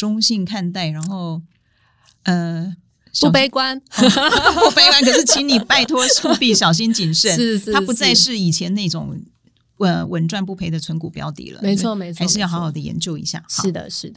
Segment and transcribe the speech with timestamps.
[0.00, 1.42] 中性看待，然后
[2.22, 2.74] 呃
[3.20, 5.04] 不悲观， 不悲观。
[5.04, 9.20] 可是，请你拜托务必小心谨慎， 是是，它不再是以前那种
[9.76, 11.60] 稳稳赚不赔的存股标的了。
[11.62, 13.44] 没错没错，还是要好好的研究一下。
[13.46, 14.16] 是的，是的。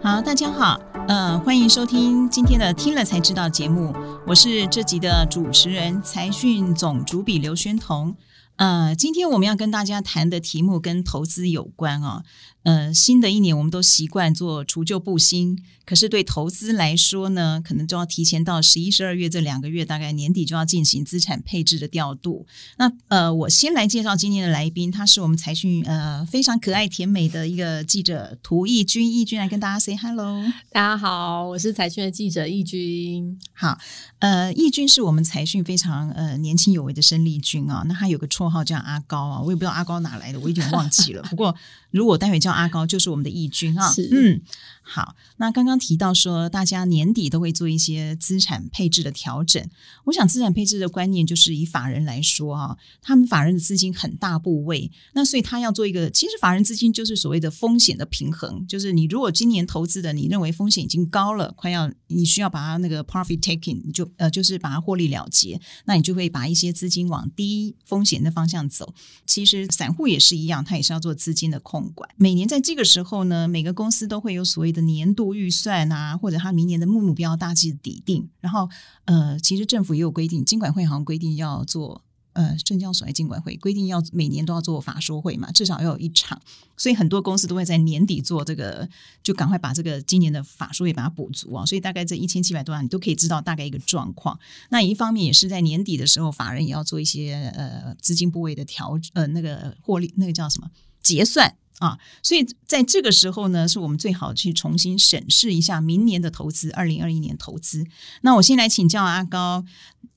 [0.00, 3.92] 好，大家好，呃，欢迎收听今天的《听了才知道》节目，
[4.28, 8.14] 我是这集的主持人财讯总主笔刘宣彤。
[8.56, 12.24] 呃，今天我们要跟大家谈的题目跟投资有关啊。
[12.66, 22.44] 呃，新的一年我们都习惯做除旧布新，可是对投资来说呢，可能就要提前到十一、十二月这两个月，大概年底就要进行资产配置的调度。
[22.76, 30.42] 那呃，我先来介绍今天的来宾，他是我们财讯呃非常可爱甜美的一个记者涂义军，义军来跟大家 say hello。
[30.72, 33.38] 大家好，我是财讯的记者义军。
[33.52, 33.78] 好，
[34.18, 37.84] 呃，义军是我们财讯非常呃年轻有为的生力军啊。
[37.86, 41.22] 那他有个绰号叫阿高啊，我也不知道阿高哪来的，我有点忘记了。
[41.30, 41.54] 不过
[41.96, 44.40] 如果待会叫阿高就是我们的义军啊，嗯，
[44.86, 45.16] 好。
[45.38, 49.68] 那刚刚提到说，大家年底都会做一些资产配置的调整。
[50.04, 68.94] 我想资产配置的观念就是以法人来说啊，他们法人的资金很大部位，那所以他要做一个，其实法人资金就是所谓的风险的平衡，就是你如果今年投资的，你认为风险已经高了，快要你需要把它那个 profit taking 就呃就是把它获利了结，那你就会把一些资金往低风险的方向走。
[69.26, 72.08] 其实散户也是一样，他也是要做资金的控管。
[72.16, 78.28] 每年在这个时候呢，每个公司都会有所谓的年度预算啊，或者他明年的目目标大致底定。
[78.40, 78.68] 然后，
[79.06, 82.02] 呃，其实政府也有规定，金管会好像规定要做，
[82.34, 86.40] 呃，证交所还金管会规定要每年都要做法说会嘛，至少要有一场。
[86.76, 88.86] 所以很多公司都会在年底做这个，
[89.22, 91.64] 就赶快把这个今年的法说会把它补足啊。
[91.64, 94.38] 所以大概这一千七百多万，你都可以知道大概一个状况。
[94.68, 100.70] 那一方面也是在年底的时候，法人也要做一些呃资金部位的调，呃，那个获利，那个叫什么
[101.02, 101.56] 结算。
[101.78, 107.84] 啊，所以在这个时候呢，是我们最好去重新审视一下明年的投资，二零二一年投资。
[108.22, 109.64] 那我先来请教阿高，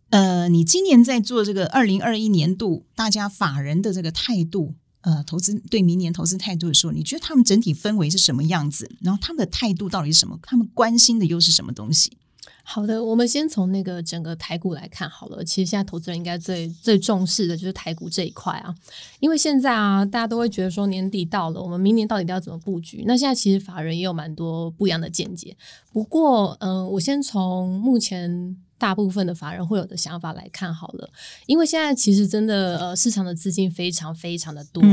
[0.09, 8.89] 呃，你今年在做这个二零二一年度大家法人的这个态度，呃，投资对明年投资态度的时候，你觉得他们整体氛围是什么样子？
[9.01, 10.39] 然后他们的态度到底是什么？
[10.41, 12.17] 他们关心的又是什么东西？
[12.63, 15.43] 好的，我们先从那个整个台股来看好了。
[15.43, 18.73] 其实现在投资人应该最最重视的就是台股这一块啊，
[19.19, 23.03] 因为现在啊，大家都会觉得说年底到了，我们明年到底要怎么布局？
[23.07, 25.57] 那现在其实法人也有蛮多不一样的见解。
[25.91, 31.09] 不过，嗯，我先从目前大部分的法人会有的想法来看好了，
[31.47, 34.83] 因为现在其实真的呃市场的资金非常非常的多，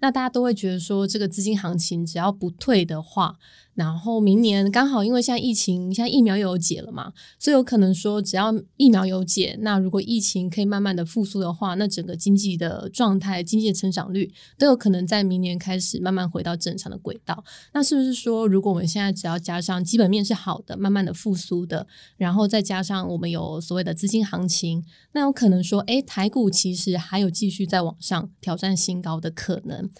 [0.00, 3.36] 那大家都会觉得说这个资金行情只要不退的话。
[3.76, 17.44] 然后明年刚好，因为现在疫情，现在疫苗又有解了嘛，所以有可能说，只要疫苗有解，那如果疫情可以慢慢的复苏的话，那整个经济的状态、经济的成长率都有可能在明年开始慢慢回到正常的轨道。
[17.74, 24.82] 那是不是说，如果我们现在只要加上基本面是好的，慢慢的复苏的，然后再加上我们有所谓的资金行情，
[25.12, 29.90] 那有可能说，哎，台股其实还有继续在往上挑战新高的可能。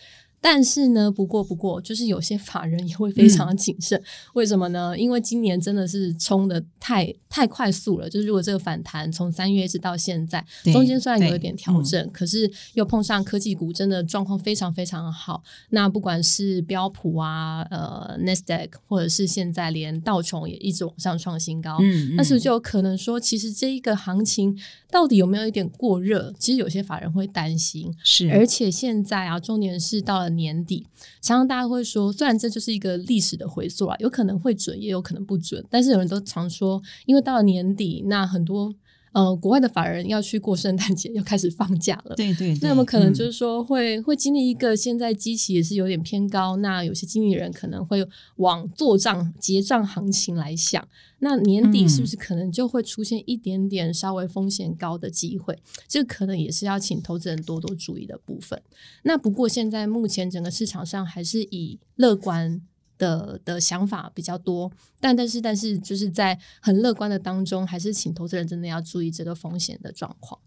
[0.40, 4.00] 但是呢，不过不过，就是有些法人也会非常的谨慎。
[4.34, 4.96] 为什么呢？
[4.96, 8.08] 因为今年真的是冲的太太快速了。
[8.08, 15.42] 就是如果这个反弹从三月一直到现在，中间虽然有一点调整，可是又碰上科技股真的状况非常非常好。
[15.70, 21.78] 那不管是标普啊、呃 n e s d a q 或者是现在连道琼也一直往上创新高，
[22.16, 24.56] 那是不是就有可能说，其实这一个行情
[24.90, 26.32] 到底有没有一点过热？
[26.38, 27.92] 其实有些法人会担心。
[28.04, 30.86] 是，而且现在啊，重点是到年底，
[31.20, 35.64] 常常大家会说，虽然这就是一个历史的回溯啊，有可能会准，也有可能不准。
[35.70, 38.74] 但是有人都常说，因为到了年底，那很多
[39.16, 42.14] 呃国外的法人要去过圣诞节，要开始放假了。
[42.14, 48.06] 对对，那么可能就是说会会经历一个现在机器也是有点偏高，那有些经理人可能会
[48.36, 50.86] 往做账结账行情来想。
[51.20, 55.58] 那年底是不是可能就会出现一点点稍微风险高的机会？
[55.88, 58.60] 这可能也是要请投资人多多注意的部分。
[59.04, 62.60] 那不过现在目前整个市场上还是以乐观
[62.98, 64.70] 的的想法比较多，
[65.00, 70.40] 但但是但是就是在很乐观的当中，还是请投资人真的要注意这个风险的状况。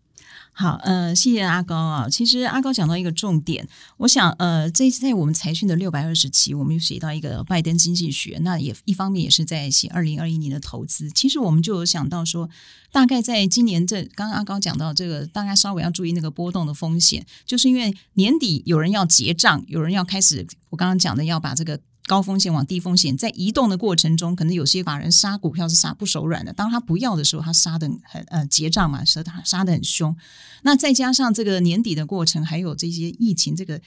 [0.52, 2.10] 好，呃，谢谢阿高啊。
[2.10, 3.66] 其实阿高讲到一个重点，
[3.98, 11.10] 我想，呃，这一次在我们财讯的六百二十期，我们又写到一个拜登经济学，那也一方面也是在写二零二一年的投资。
[11.12, 12.50] 其实我们就有想到说，
[12.92, 21.80] 大概在今年这，刚刚阿高讲到这个，大家稍微要注意那个波动的风险，就是因为年底有人要结账，有人要开始，我刚刚讲的要把这个。
[22.10, 26.52] 高风险往低风险，在移动的过程中，可能有些法人杀股票是杀不手软的。
[26.52, 30.16] 当他不要的时候，他杀的很呃结账嘛，杀他杀的很凶。
[30.64, 33.80] 那再加上这个年底的过程，还有这些疫情，这个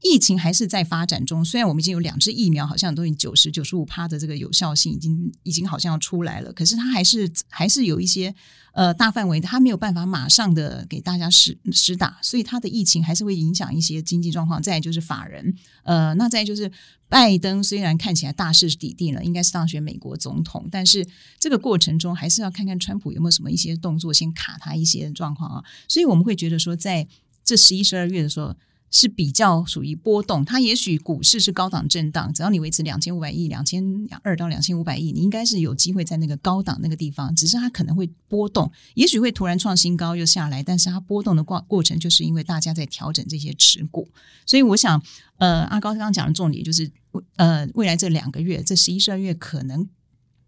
[0.00, 8.32] 疫情还是在发展中，虽然我们已经有两支疫苗，好像都已经九十九十五趴的这个有效性已经已经好像要出来了，可是它还是还是有一些
[8.74, 14.62] 呃大范围，它没有办法马上的给大家实实打，所以它的疫情还是会影响一些经济状况。
[14.62, 15.52] 再就是法人，
[15.82, 16.70] 呃，那再就是
[17.08, 21.04] 拜登虽然看起来大势已定了，应该是当选美国总统，但是
[21.40, 25.64] 这个过程中还是要看看川普有没有什么一些动作，先卡他一些状况啊。
[25.88, 27.08] 所以我们会觉得说，在
[27.44, 28.54] 这十一、十二月的时候。
[28.90, 33.84] 是比较属于波动，它也许股市是高档震荡，只要你维持两千五百亿、两千
[34.22, 44.08] 二到两千五百亿，你应该是有机会在那个高档那个地方，只是它可能会波动，也许会突然创新高又下来，但是它波动的过过程就是因为大家在调整这些持股，
[44.46, 45.02] 所以我想，
[45.36, 46.90] 呃，阿高刚刚讲的重点就是，
[47.36, 49.88] 呃，未来这两个月，这十一、十二月可能。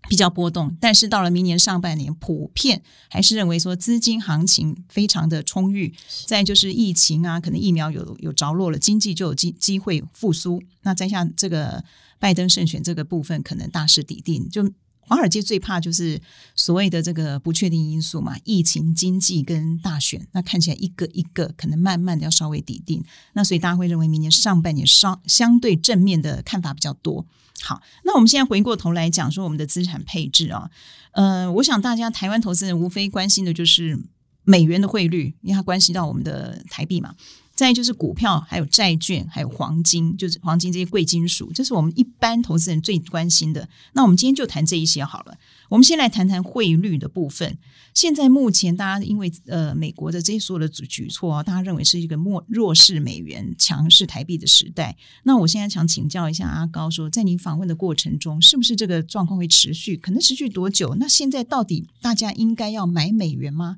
[0.08, 5.94] 比较波动，但是到了明年上半年，普遍还是认为说资金行情非常的充裕。
[6.26, 10.62] 再就是疫情啊，可能疫苗有有着落了，经济就有机机会复苏。
[10.82, 11.84] 那再像这个
[12.18, 14.48] 拜登胜选这个部分，可能大势已定。
[14.48, 14.68] 就
[15.10, 16.20] 华尔街最怕就是
[16.54, 23.02] 所谓的这个不确定因素嘛，疫情、经济跟大选，那看起来一个一个可能慢慢的要稍微抵定。
[23.32, 27.26] 那所以大家会认为明年上半年稍相对正面的看法比较多。
[27.60, 30.70] 好，那我们现在回过头来讲说我们的资产配置啊，
[31.10, 33.98] 呃，我想大家台湾投资人无非关心的就是
[34.44, 37.16] 美元的汇率，因为它关系到我们的台币嘛。
[37.60, 43.68] 再就是股票，还有债券，还有黄金，就是黄金这些贵金属，这是我们一般投资人最关心的。
[43.92, 45.36] 那我们今天就谈这一些好了。
[45.68, 47.58] 我们先来谈谈汇率的部分。
[47.92, 54.96] 现在目前大家因为呃美国的这些所有的举举措，大家认为是一个弱弱势美元、强势台币的时代。
[55.24, 59.98] 那我现在想请教一下阿高，说在您访问的过程中，是不是这个状况会持续？
[59.98, 60.94] 可能持续多久？
[60.98, 63.76] 那现在到底大家应该要买美元吗？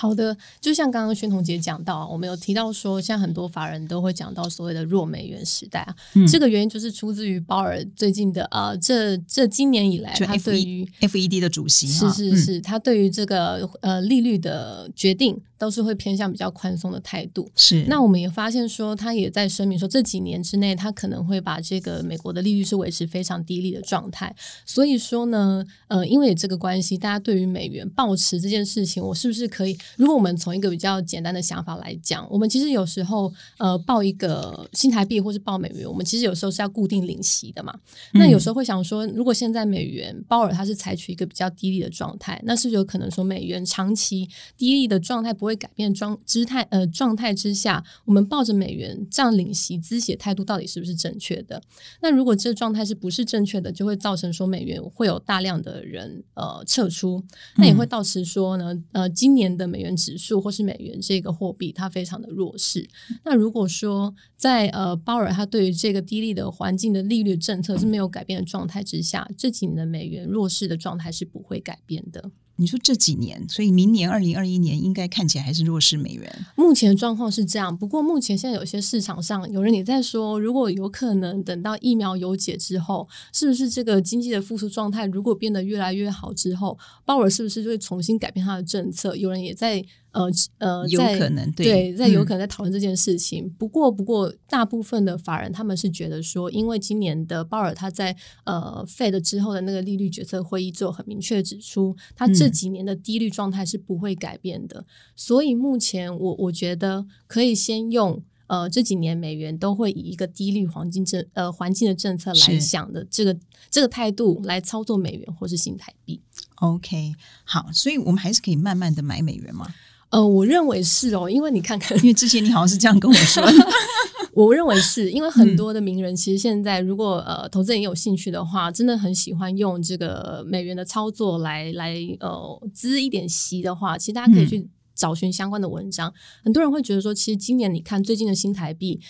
[0.00, 5.96] 好的，就像刚刚宣彤姐讲到，我们有提到说，现在很多法人都会讲到所谓的弱美元时代啊，
[6.30, 17.50] 这个原因就是出自于鲍尔最近的啊，这这今年以来，他对于 FED 的主席是是是，他对于这个呃利率的决定都是会偏向比较宽松的态度。
[17.56, 24.34] 是，那我们也发现说，他也在声明说，这几年之内，他可能会把这个美国的利率是维持非常低利的状态。
[24.64, 29.76] 所以说呢，呃，因为这个关系，大家对于美元保持这件事情，我是不是可以？
[29.96, 37.74] 如果我们从一个比较简单的想法来讲，我们其实有时候呃报一个新台币或是报美元，我们其实有时候是要固定领息的嘛。
[38.12, 51.62] 那有时候会想说，如果现在美元鲍尔他是采取一个比较低利的状态，那是不是有可能说美元长期低利的状态不会改变状姿态呃状态之下，我们抱着美元这样领息资写态度到底是不是正确的？
[52.02, 57.24] 那如果这状态是不是正确的，就会造成说美元会有大量的人呃撤出，
[57.56, 62.88] 那也会导致说呢呃今年的美元指数或是美元这个货币，它非常的弱势。
[63.24, 72.30] 那如果说在呃鲍尔他对于这个低利的环境的利率政策是没有改变的状态之下，这几年的美元弱势的状态是不会改变的。
[72.58, 76.46] 你说这几年，所以明年二零二一年应该看起来还是弱势美元。
[76.56, 89.16] 目前状况是这样，不过目前现在有些市场上有人也在说，如果有可能等到疫苗有解之后，是不是这个经济的复苏状态如果变得越来越好之后，鲍尔是不是就会重新改变他的政策？
[89.16, 89.84] 有人也在。
[90.12, 93.48] 呃呃，有可能对，在有可能在讨论这件事情。
[93.58, 104.86] 不过，不过，大部分的法人他们是觉得说，因为今年的鲍尔他在呃 Fed 之后的那个利率决策会议就很明确指出，他这几年的低率状态是不会改变的。
[105.14, 113.38] 所以目前我我觉得可以先用呃这几年美元都会以一个低率黄金政呃环境的政策来想的这个
[113.70, 116.20] 这个态度来操作美元或是新台币。
[116.56, 119.66] OK，好，所以我们还是可以慢慢的买美元嘛。
[120.10, 123.42] 呃，我认为是哦，因为你看看，因为之前你好像是这样跟我说，
[124.32, 136.12] 我认为是因为很多的名人其实现在如果呃投资人有兴趣的话，真的很喜欢用这个美元的操作来来呃资一点息的话，其实大家可以去找寻相关的文章。
[136.42, 139.00] 很多人会觉得说，其实今年你看最近的新台币。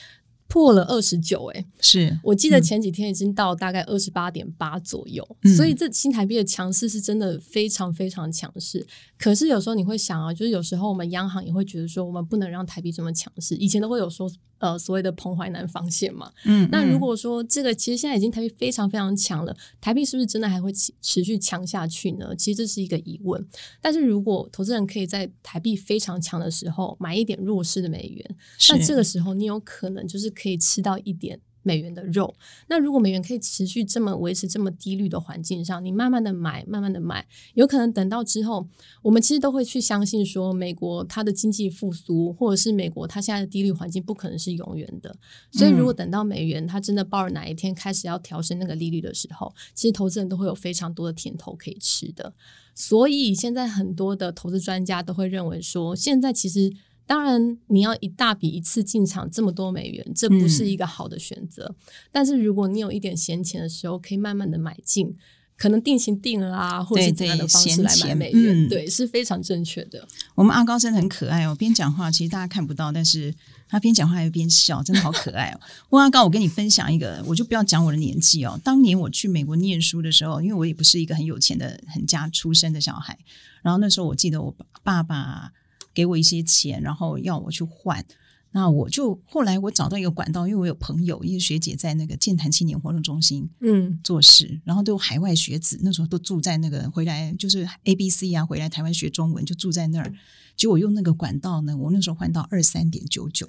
[0.48, 5.24] 破了二十九，哎，是我记得前几天已经到大概二十八点八左右，
[5.56, 8.84] 所以这新台币的强势是真的非常非常强势。
[9.18, 13.54] 可是有时候你会想啊，就是有时候我们央行也会觉得说，我们不能让台币这么强势。
[13.56, 14.28] 以前都会有说。
[14.58, 22.34] 呃，所谓的彭淮南防线嘛，嗯，那如果说这个其实现在已经台币非常非常强了，台币是不是真的还会持续强下去呢？
[22.36, 23.46] 其实这是一个疑问。
[23.80, 28.36] 但是如果投资人可以在台币非常强的时候买一点弱势的美元，
[28.68, 32.34] 那这个时候你有可能就是可以吃到一点美元的肉。
[32.68, 38.66] 那如果美元可以持续这么维持这么低率的环境上，你慢慢的买，慢慢的买，有可能等到之后，
[39.02, 45.14] 我们其实都会去相信说，美国它的经济复苏，或者是美国它现在的低率环境不可能是永远的。
[45.50, 52.32] 所以，如果等到美元它真的抱着哪一天开始要调升那个利率的时候，其实投资人都会有非常多的甜头可以吃的。
[52.74, 56.72] 所以，现在很多的投资专家都会认为说，现在其实。
[57.08, 61.74] 当然，你要一大笔一次进场这么多美元，这不是一个好的选择。
[62.12, 65.16] 但是如果你有一点闲钱的时候，可以慢慢的买进，
[65.56, 70.06] 可能定型定了啊，或者是怎样的方式来买美元，对，是非常正确的。
[70.34, 73.34] 我们阿高真的很可爱哦，边讲话其实大家看不到，但是
[73.70, 75.60] 他边讲话还边笑，真的好可爱哦。
[75.88, 78.60] 问阿高，我跟你分享一个，我就不要讲我的年纪哦。
[78.62, 83.18] 当年我去美国念书的时候，因为我也不是一个很有钱的很家出身的小孩，
[83.62, 85.54] 然后那时候我记得我爸爸。
[85.98, 88.06] 给我一些钱，然后要我去换，
[88.52, 93.98] 那我就后来我找到一个管道，因为我有朋友，一个学姐在那个健谈青年活动中心嗯。
[94.04, 100.14] 做事，然后都有海外学子，那时候都住在那个回来就是 A B C 啊，回来台湾学中文就住在那儿，
[100.56, 103.48] 结果用那个管道呢，我那时候换到二三点九九，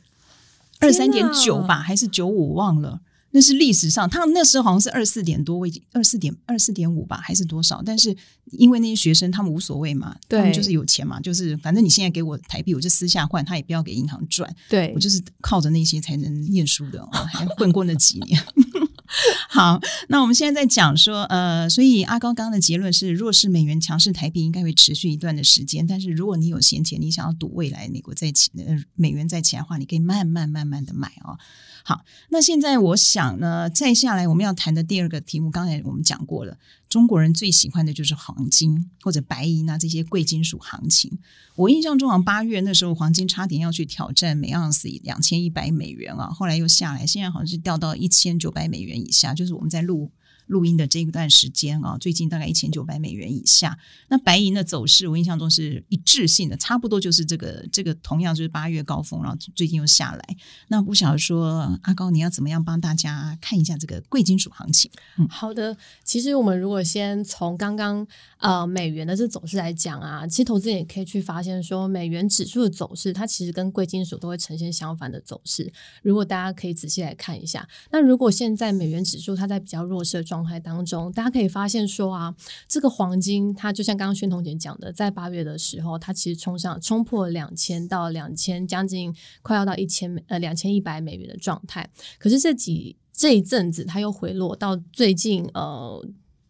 [0.79, 3.01] 二三点九吧，还是九五忘了。
[3.31, 7.81] 那是历史上，他那时候好像是二四点多，我已经二四点二四点五吧，还是多少？
[7.85, 8.15] 但是
[8.51, 14.53] 因为那些学生他们无所谓嘛，他们就是有钱嘛，就是反正你现在给我台币，我就私下换，他也不要给银行赚。
[14.67, 18.41] 对我就是靠着那些才能念书的，还混过那几年。
[19.49, 25.85] 好，那我们现在在讲说，呃，所以阿高刚刚的结论是，弱势美元强势台币应该会持续一段的时间。
[25.87, 31.37] 但是如果你有闲钱，你想要赌未来美国在起，呃，美元在起来的话，你可以慢慢慢慢的买哦。
[31.83, 36.57] 好，那现在我想呢，再下来我们要谈的第二个题目，刚才我们讲过了，
[36.89, 41.19] 中国人最喜欢的就是黄金或者白银呐这些贵金属行情。
[41.55, 50.11] 我印象中，好像八月那时候黄金差点要去挑战每盎司两千一百美元啊，后来又下来，现在好像是掉到一千九百美元以下，就是我们在录。
[50.49, 53.77] 录音的这一段时间啊，最近大概一千九百美元以下。
[54.07, 60.37] 那白银的走势，我印象中是一致性的，差不多就是这个这个，同样就是八月高峰，然后最近又下来。
[60.69, 64.89] 那不晓得说阿高，你要怎么样帮大家看一下这个贵金属行情？
[65.19, 65.77] 嗯，好的。
[66.03, 68.05] 其实我们如果先从刚刚
[68.39, 75.71] 呃美元的这走势来讲啊，其实投资人也可以去发现说，美元指数的走势，它其实跟贵金属都会呈现相反的走势。
[76.01, 82.33] 如果大家可以仔细来看一下，那如果现在美元指数它在比较弱势的状，状态当中，大家可以发现说啊，
[82.67, 91.89] 这个黄金它就像刚刚宣彤姐讲的，在八月的时候，它其实冲上冲破两千到两千，将近快要到一千呃两千一百美元的状态。
[92.17, 96.07] 可是这几这一阵子，它又回落到最近呃。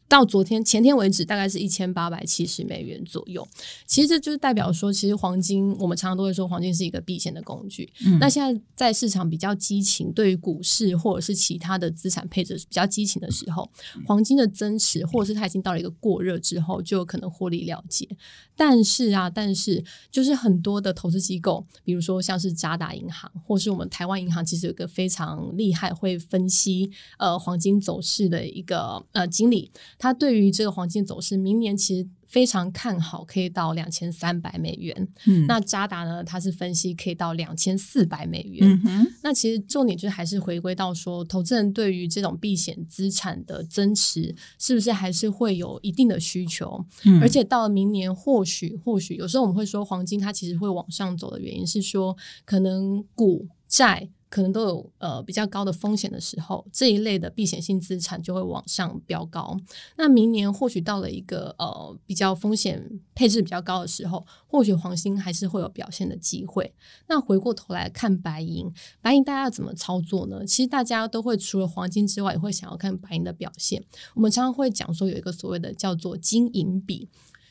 [0.09, 3.47] 到昨天前天为止，大概是一千八百七十美元左右。
[3.85, 7.87] 其实这就是代表说，其实黄金我们常常都会说，黄金是一个避险的工具。
[8.19, 13.69] 那现在在市场比较激情，对于股市或者是其他的资产配置比较激情的时候，
[14.07, 18.09] 黄金的增持或者是它已经到了一个过热之后，就有可能获利了结。
[18.55, 26.89] 但是啊，但是就是很多的投资机构，比如说像是渣打银行，或是我们台湾银行，其实有个非常厉害会分析
[27.19, 29.69] 呃黄金走势的一个呃经理。
[29.99, 35.07] 他对于这个黄金走势，明年其实非常看好，可以到两千三百美元。
[35.27, 38.81] 嗯，那渣打呢，他是分析可以到两千四百美元。
[39.21, 46.85] 那其实重点就还是回归到说，投资人对于这种避险资产的增持，是不是还是会有一定的需求？
[47.03, 52.15] 嗯，而且到了明年，或许或许有时候我们会说，黄金它其实会往上走的原因是说，
[52.45, 54.09] 可能股债。
[54.29, 59.57] 可能都有呃比较高的风险的时候，这一类的避险性资产就会往上飙高。
[59.97, 66.73] 那明年或许到了一个呃比较风险配置比较高的时候，或许黄金还是会有表现的机会。
[67.07, 68.71] 那回过头来看白银，
[69.01, 70.45] 白银大家要怎么操作呢？
[70.45, 73.83] 其实大家都会除了黄金之外，也会想要看白银的表现。
[74.13, 77.09] 我们常常会讲说有一个所谓的叫做金银比。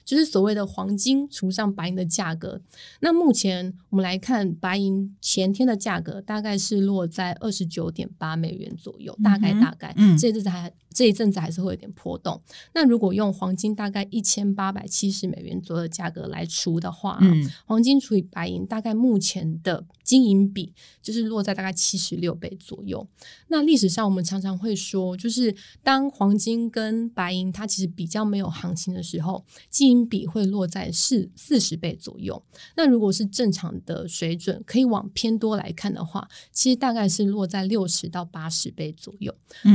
[0.08, 2.58] 就是所谓的黄金除上白银的价格，
[3.00, 12.40] 那目前我们来看，白银前天的价格大概是落在二十九点八美元左右，大概大概，嗯，这阵子还这一阵子还是会有点波动。
[12.72, 20.72] 那如果用黄金大概一千八百七十美元左右的价格来除的话，嗯，黄金除以白银，大概目前的金银比
[21.02, 23.06] 就是落在大概七十六倍左右。
[23.48, 32.42] 那历史上我们常常会说，就是当黄金跟白银它其实比较没有行情的时候，金比会落在四四十倍左右。
[32.74, 39.32] 那如果是正常的水准，可以往偏多来看的话，其实大概是落在六十到八十倍左右。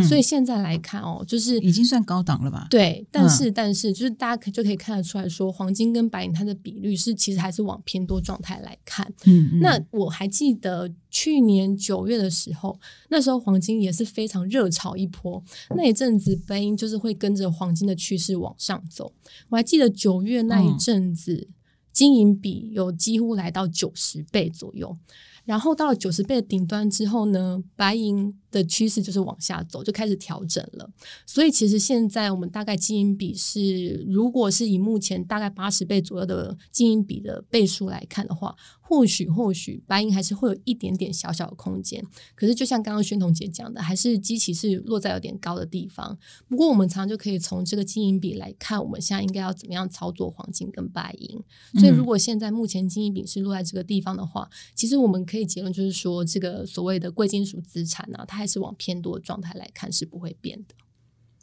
[0.10, 1.13] 所以现在来看哦。
[1.13, 2.66] 哦，就是已经算高档了吧？
[2.72, 9.08] 对，但是但是就是大家可就可以看得出来说，黄金跟白银它的比率是其实还是往偏多状态来看。
[9.25, 15.44] 嗯，那我还记得去年九月的时候，那时候黄金也是非常热炒一波，
[15.75, 19.13] 那一阵子白银就是会跟着黄金的趋势往上走。
[19.50, 21.48] 我还记得九月那一阵子，
[21.92, 24.98] 金银比有几乎来到九十倍左右。
[25.45, 30.89] 然后到了九十倍的顶端之后呢，白银的趋势就是往下走，就开始调整了。
[31.25, 38.55] 所以其实现在我们大概金银比是，如果是以目前大概八十倍左右的金银比的倍数来看的话。
[38.85, 46.15] 或许或许白银还是会有一点点小小的空间，可是就像刚刚宣彤姐讲的，还是机器是落在有点高的地方。
[46.47, 51.41] 不过我们常常就可以从这个金银比来看，我们现在应该要怎么样操作黄金跟白银。
[51.79, 60.75] 所以如果现在目前金银比是落在这个地方的话，其实我们可以结论就是说，这个所谓的贵金属资产呢，它还是往偏多的状态来看是不会变的。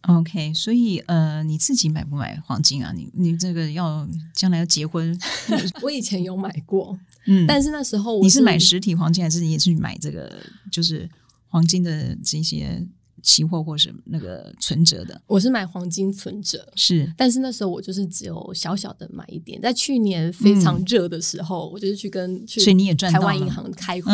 [0.02, 2.92] OK，所以呃，你自己买不买黄金啊？
[2.94, 5.18] 你你这个要将来要结婚，
[5.82, 11.10] 我以前有买过， 嗯，但是那时候你是买实体黄金，还是你也是买这个就是
[11.48, 12.86] 黄金的这些
[13.22, 15.20] 期货或是那个存折的？
[15.26, 24.10] 我是买黄金存折，是，但是那时候我就是只有小小的买一点，在去年非常热的时候，我就是去跟去，所以你也赚台湾银行开户，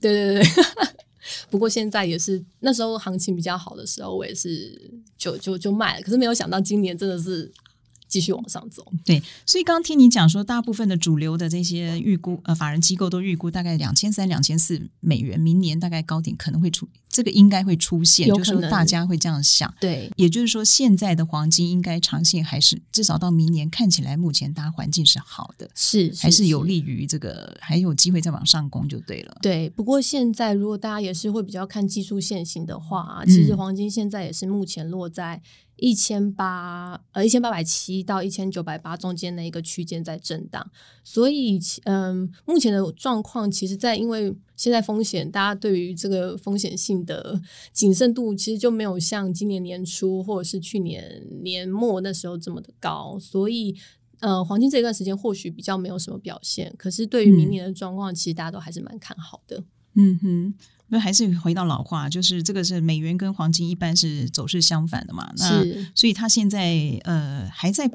[0.00, 0.50] 对对对。
[1.48, 6.02] 不过现在也是那时候行情比较好的时候，我也是就就就卖了。
[6.02, 7.48] 可是没有想到今年真的是
[8.08, 8.84] 继续往上走。
[9.04, 16.88] 对，所以刚刚听你讲说，大部分的主流的这些预估呃法人机构都预估大概两千三、两千四美元，明年大概高点可能会出。
[17.10, 19.74] 这个应该会出现，就是说大家会这样想。
[19.80, 29.36] 对，也就是说，现在的黄金应该长线还是至少到明年看起来，目前大家环境是好的，是还是有利于这个还有机会再往上攻就对了。
[29.42, 35.42] 对，不过现在如果大家也是会比较看技术线型的话，其实黄金现在也是目前落在
[35.76, 40.64] 一千八呃一千八百七到一千九百八中间的一个区间在震荡，
[41.02, 44.32] 所以嗯，目前的状况其实，在因为。
[44.60, 47.40] 现在风险，大家对于这个风险性的
[47.72, 53.74] 谨慎度，其实就没有像今年年初或者是去年年末那时候这么的高，所以
[54.18, 56.70] 呃，黄金这一段时间或许比较没有什么表现。
[56.76, 59.64] 可是对于明年的状况，其实大家都还是蛮看好的。
[59.94, 60.54] 嗯哼，
[60.88, 65.32] 那还是回到老话，就是这个是美元跟黄金一般是走势相反的嘛？
[65.38, 65.64] 那
[65.94, 67.90] 所以它现在呃还在。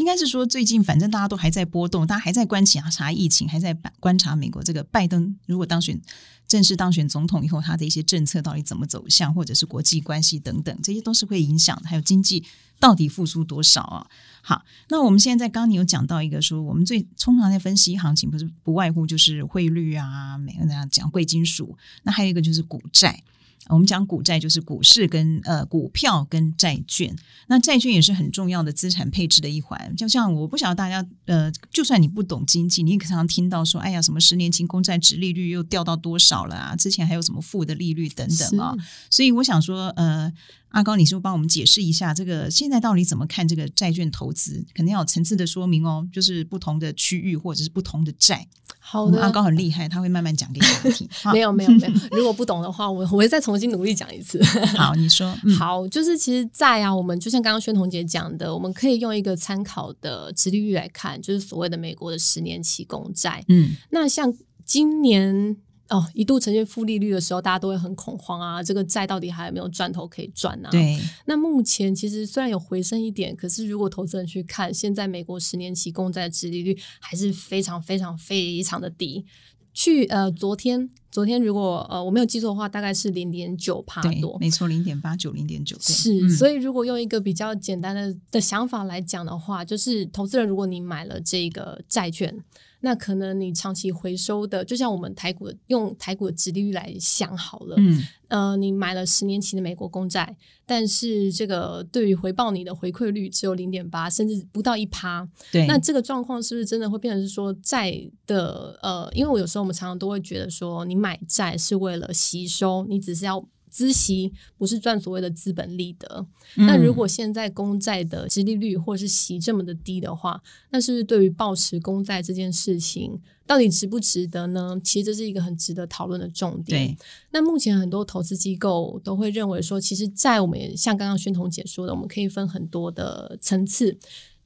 [0.00, 6.00] 应该是说，最近反正大家都还在波动，大家还在观察疫情，还在观察美国这个拜登如果当选
[6.48, 11.86] 正式当选总统以后，他的一些政策到底怎么走向，或者是国际关系等等，这些都是会影响的。
[11.86, 12.42] 还有经济
[12.78, 14.06] 到底复苏多少啊？
[14.40, 23.22] 好，那我们现在在刚刚你有讲到一个说，我们最通常在分析行情，不是不外乎就是汇率啊，每个人讲贵金属，那还有一个就是股债。
[23.68, 27.14] 我们讲股债就是股市跟呃股票跟债券，
[27.46, 29.94] 那债券也是很重要的资产配置的一环。
[29.96, 36.74] 就像我不晓得大家呃，就算你不懂经济，你也常常听到说，哎呀，什么十年期公债值利率又掉到多少了啊？
[36.74, 38.74] 之前还有什么负的利率等等啊？
[39.10, 40.32] 所以我想说，呃。
[40.70, 44.64] 阿高，你是不是帮我们解释一下这个现在到底怎么看这个债券投资？
[44.72, 48.46] 肯定要有层次的说明哦，就是不同的区域或者是不同的债。
[48.82, 51.08] 好的，阿高很厉害，他会慢慢讲给你听。
[51.32, 54.42] 没有没有没有，如果不懂的话，我我会再重新努力讲一次。
[54.76, 55.32] 好，你说。
[55.58, 63.44] 好，就是其实在啊，我们就像刚刚宣彤姐讲的，我们可以用一个参考的殖利率来看，就是所谓的美国的十年期公债。
[63.48, 64.32] 嗯，那像
[64.64, 65.56] 今年。
[65.90, 68.62] 哦，一度呈现负利率的时候，大家都会很恐慌啊！
[68.62, 70.68] 这个债到底还有没有赚头可以赚呢？
[70.70, 70.98] 对。
[71.26, 79.26] 那目前其实虽然有回升一点，可是如果投资人去看，现在美国十年期公债的利率还是非常非常非常的低。
[79.72, 85.76] 去呃，昨天昨天如果呃我没有记错的话，大概是零点九帕多，没错，零点八九，零点九。
[85.80, 92.42] 是，所以如果用一个比较简单的的想法来讲的话，就是投资人如果你买了这个债券。
[92.82, 107.94] 那可能你长期回收的，就像我们台股用台股的殖利率来想好了，嗯，呃，你买了十年期的美国公债，但是这个对于回报你的回馈率只有零点八，甚至不到一趴，对，那这个状况是不是真的会变成是说债
[108.26, 113.48] 的呃，因为我有时候我们常常都会觉得说，你买债是为了吸收，你只是要。
[113.72, 124.76] 资息不是赚所谓的资本利得，那如果现在公债的殖利率或是息这么的低的话，那是不是对于保持公债这件事情到底值不值得呢？
[124.82, 126.96] 其实这是一个很值得讨论的重点。
[127.30, 133.96] 那目前很多投资机构都会认为说，其实债我们也像刚刚宣彤姐说的，我们可以分很多的层次。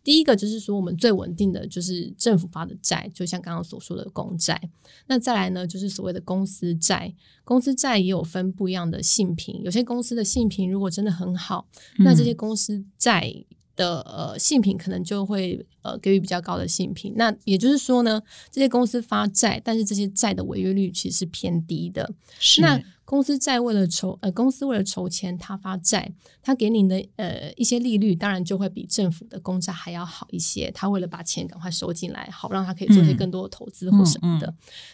[0.04, 4.60] 第一个就是说，我们最稳定的就是政府发的债，就像刚刚所说的公债。
[5.06, 7.12] 那再来呢，就是所谓的公司债。
[7.42, 11.66] 公司债也有分不一样的性评，有些公司的性评如果真的很好，
[11.98, 13.34] 那这些公司债
[13.74, 17.14] 的呃性评可能就会呃给予比较高的信评。
[17.16, 18.20] 那也就是说呢，
[18.50, 22.12] 这些公司发债，但是这些债的违约率其实是偏低的。
[22.40, 22.60] 是。
[22.60, 30.70] 那公司债为了筹呃，公司为了筹钱，他发债，他给你的呃一些利率，当然就会比政府的公债还要好一些。
[30.70, 34.52] 他为了把钱赶快收进来，好让他可以做些更多的投资或什么的。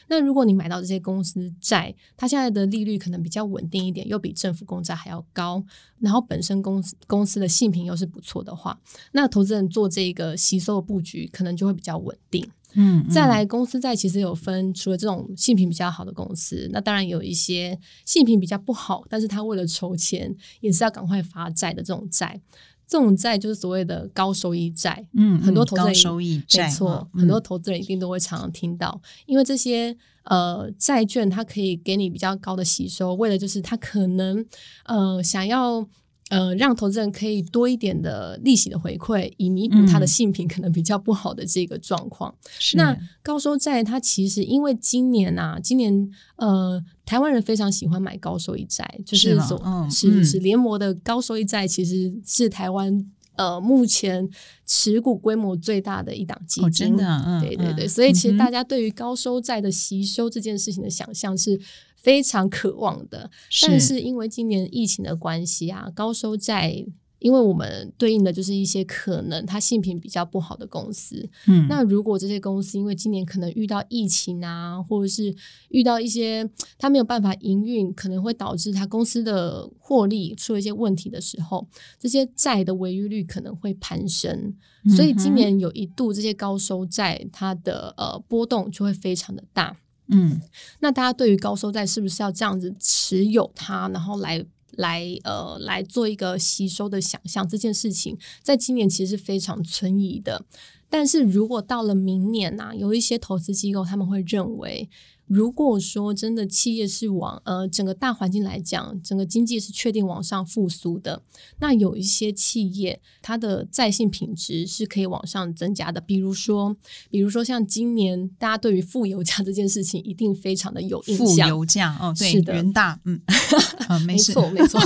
[0.08, 5.64] 那如果你买到这些公司债，它现在的利率可能比较稳定一点，又比政府公债还要高，
[6.00, 8.76] 然后本身公司公司的信评又是不错的话，
[9.12, 12.46] 那投资人做这个吸收布局，可能就会比较稳定。
[12.74, 22.40] 嗯，再来，公司债其实有分，除了这种性品比较好的公司，那当然有一些性品比较不好，但是他为了筹钱，也是要赶快发债的这种债，
[22.86, 25.04] 这种债就是所谓的高收益债。
[25.14, 34.46] 嗯，很多投资人收益债，没错，很多投资人一定都会常常听到，因为这些呃债券它可以给你比较高的吸收，为了就是他可能
[34.84, 35.88] 呃想要。
[36.30, 42.32] 呃，让投资人可以多一点的利息的回馈，以弥补他的性品可能比较不好的这个状况。
[42.74, 54.28] 那高收债，它其实因为今年啊，今年呃，台湾人非常喜欢买高收益债，就是说，是是联摩的高收益债，其实是台湾呃目前
[54.64, 56.70] 持股规模最大的一档基金。
[56.70, 61.60] 真的，对对对，所以其实大家对于高收债的吸收这件事情的想象是。
[62.02, 63.30] 非常渴望的，
[63.62, 66.84] 但是因为今年疫情的关系啊，高收债，
[67.18, 71.28] 因为我们对应的就是一些可能它性品比较不好的公司。
[71.46, 75.34] 嗯，那如果这些公司因为今年可能遇到疫情啊，或者是
[75.68, 84.54] 遇到一些它没有办法营运，可能会导致它公司的获利出了一些问题的时候，这些债的违约率可能会攀升。
[84.96, 89.76] 所以今年有一度这些高收债它的呃波动就会非常的大。
[90.10, 90.40] 嗯，
[90.80, 97.48] 那大家对于高收债是不是要这样子持有它，然后来来呃来做一个吸收的想象？
[97.48, 100.44] 这件事情在今年其实是非常存疑的。
[100.88, 104.88] 但是如果到了明年呢，有一些投资机构他们会认为。
[105.30, 111.22] 如果说真的企业是往呃整个大环境来讲，整个经济是确定往上复苏的，
[111.60, 116.00] 那有一些企业它的在线品质是可以往上增加的。
[116.00, 116.76] 比如说，
[117.10, 121.26] 比如说像今年大家对于负油价这件事情一定非常的有印象。
[121.26, 123.20] 负油价哦，对，是的，元大，嗯，
[124.04, 124.80] 没错，没错。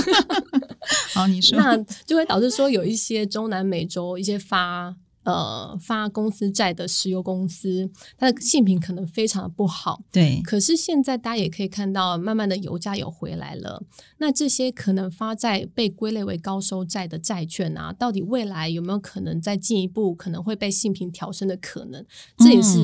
[1.15, 4.95] 好，你说，那就会导致说有一些中南美洲一些发。
[5.25, 10.03] 呃，发公司债的石油公司，它的性品可能非常的不好。
[10.11, 13.83] 对，可是现在大家也可以看到，慢慢的油价有回来了。
[14.19, 22.05] 那这些可能发债被归类为高收债的债券啊，到底未来有没有可能再进一步可能会被性品调升的可能？
[22.37, 22.77] 这也是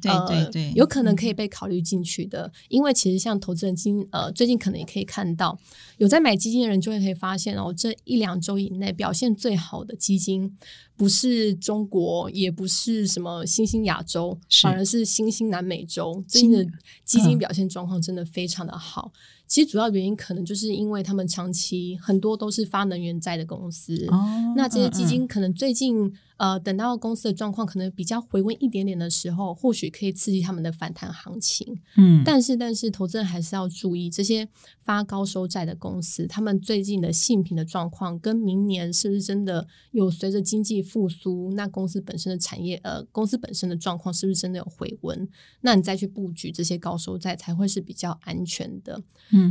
[0.00, 2.50] 对对对，有可能可以被考虑进去的。
[2.68, 5.58] 因为其实像投资人今呃最近可能也可以看到，
[5.98, 10.56] 有在买基金的人就会可以发现哦，这一两周以内表现最好的基金。
[10.96, 16.22] 不是中国，也不是什么新兴亚洲，反而是新兴南美洲。
[16.28, 16.64] 最近的
[17.04, 19.12] 基金表现状况真的非常的好。
[19.52, 23.94] 其实主要原因可能就是因为他们长期很多都是发能源债的公司，
[24.56, 31.78] 那这些基金可能最近呃等到公司的状况可能比较回温一点点的时候，或许可以刺激他们的反弹行情。
[31.98, 34.48] 嗯，但是但是投资人还是要注意这些
[34.80, 45.28] 发高收债的公司，他们最近的性品的状况跟明年是不是真的有随着经济复苏，那公司本身的产业呃公司本身的状况是不是真的有回温？
[45.60, 48.98] 那你再去布局这些高收债才会是比较安全的。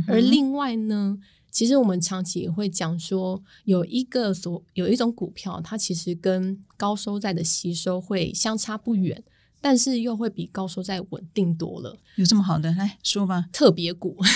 [0.06, 1.18] 而另外呢，
[1.50, 9.22] 其实我们长期也会讲说，有一个所有一种股票，它其实跟高收债的吸收会相差不远。
[9.62, 13.46] 但是又会比高收债稳定多了，有这么好的来说吧？
[13.52, 14.16] 特别股，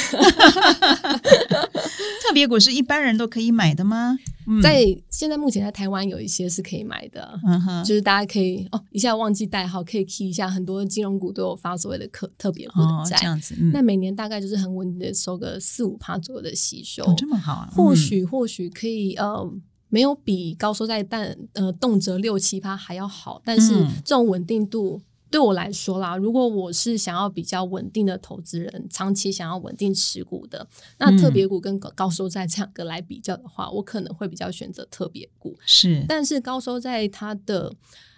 [2.22, 4.16] 特别股是一般人都可以买的吗？
[4.62, 13.56] 在现在目前在台湾有一些是可以买的，嗯哼，就是大家可以哦，一下忘记代号可以 key 一下，很多金融股都有发所谓的特特别股的债，这样子。
[13.72, 17.68] 那每年大概就是很稳定的收个四五趴左右的吸收，这么好啊？
[17.74, 19.52] 或许或许可以呃。
[19.88, 23.72] 没有比高收债但呃动辄六七趴还要好，但是
[24.04, 25.00] 这种稳定度
[25.36, 35.54] 对我来说啦，如果我是想要比较稳定的投资人，长期想要稳定持股的，那特别股跟高收债这两个来比较的话，我可能会比较选择特别股。
[35.66, 37.70] 是，但是高收债它的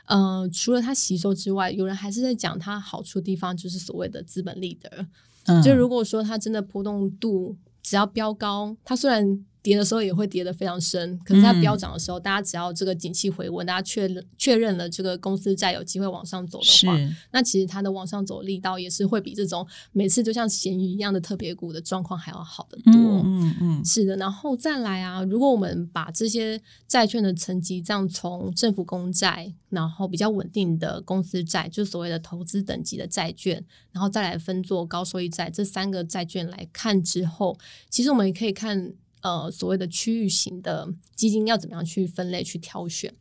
[0.07, 5.61] 呃除了它吸收之外，有人还是在讲它好处的地方，就是所谓的资本利得。
[5.61, 16.97] 就如果说它真的波动度只要飙高，它虽然跌的时候也会跌得非常深，可是它飙涨的时候，大家只要这个景气回温，大家确认确认了这个公司债有机会往上走的话，
[17.33, 22.93] 那其实它的往上走力道也是会比这种每次就像咸鱼一样的特别股的状况还要好得多。
[23.25, 24.17] 嗯嗯，是的。
[24.17, 37.59] 然后再来啊，如果我们把这些债券的层级这样从政府公债，然后比较稳定的公司债，就所谓的投资等级的债券，然后再来分做高收益债这三个债券来看之后，
[37.91, 38.93] 其实我们也可以看。
[39.23, 43.15] 呃，所谓的区域型的基金要怎么样去分类去挑选？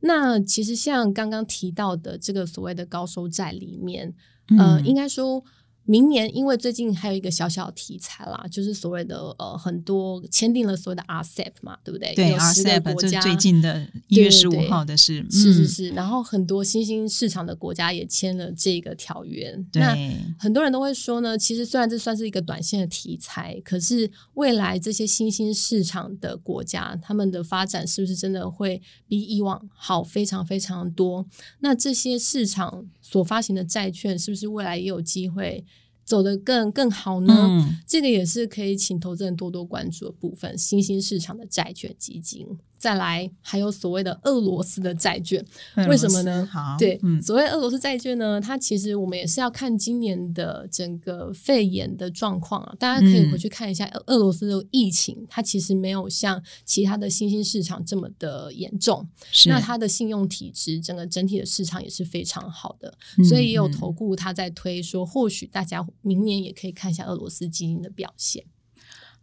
[0.00, 4.14] 那其实像刚刚提到的这个所谓的高收债里面，
[4.58, 5.44] 呃，应该说。
[5.84, 12.14] 明年，因为最近还有一个小小题材啦，就是所谓的呃，很多签订了所谓的 RCEP 嘛，对不对？
[12.14, 15.88] 对，RCEP 就是最近的一月十五号的事，是是是。
[15.90, 19.58] 然后很多新兴市场的国家也签了这个条约。
[19.72, 19.96] 那
[20.38, 31.26] 很多人都会说呢，其实虽然这算是一个短线的题材，可是未来这些新兴市场的国家，他们的发展是不是真的会比以往好非常非常多？
[31.58, 35.64] 那这些市场所发行的债券，是不是未来也有机会？
[36.10, 37.78] 走得更更好呢？
[37.86, 42.44] 这个也是可以请投资人多多关注的部分，新兴市场的债券基金。
[42.80, 45.44] 再来，还有所谓的俄罗斯的债券，
[45.86, 46.48] 为什么呢？
[46.78, 52.74] 对，所谓俄罗斯债券呢，它其实我们也是要看今年的整个肺炎的状况啊。
[52.78, 59.06] 大家可以回去看一下俄罗斯的疫情，它其实没有像其他的新兴市场这么的严重。
[59.46, 62.96] 那它的信用体质，整个整体的市场也是非常好的，
[63.28, 68.42] 所以也有投顾他在推说，或许大家明年也可以看一下俄罗斯基金的表现。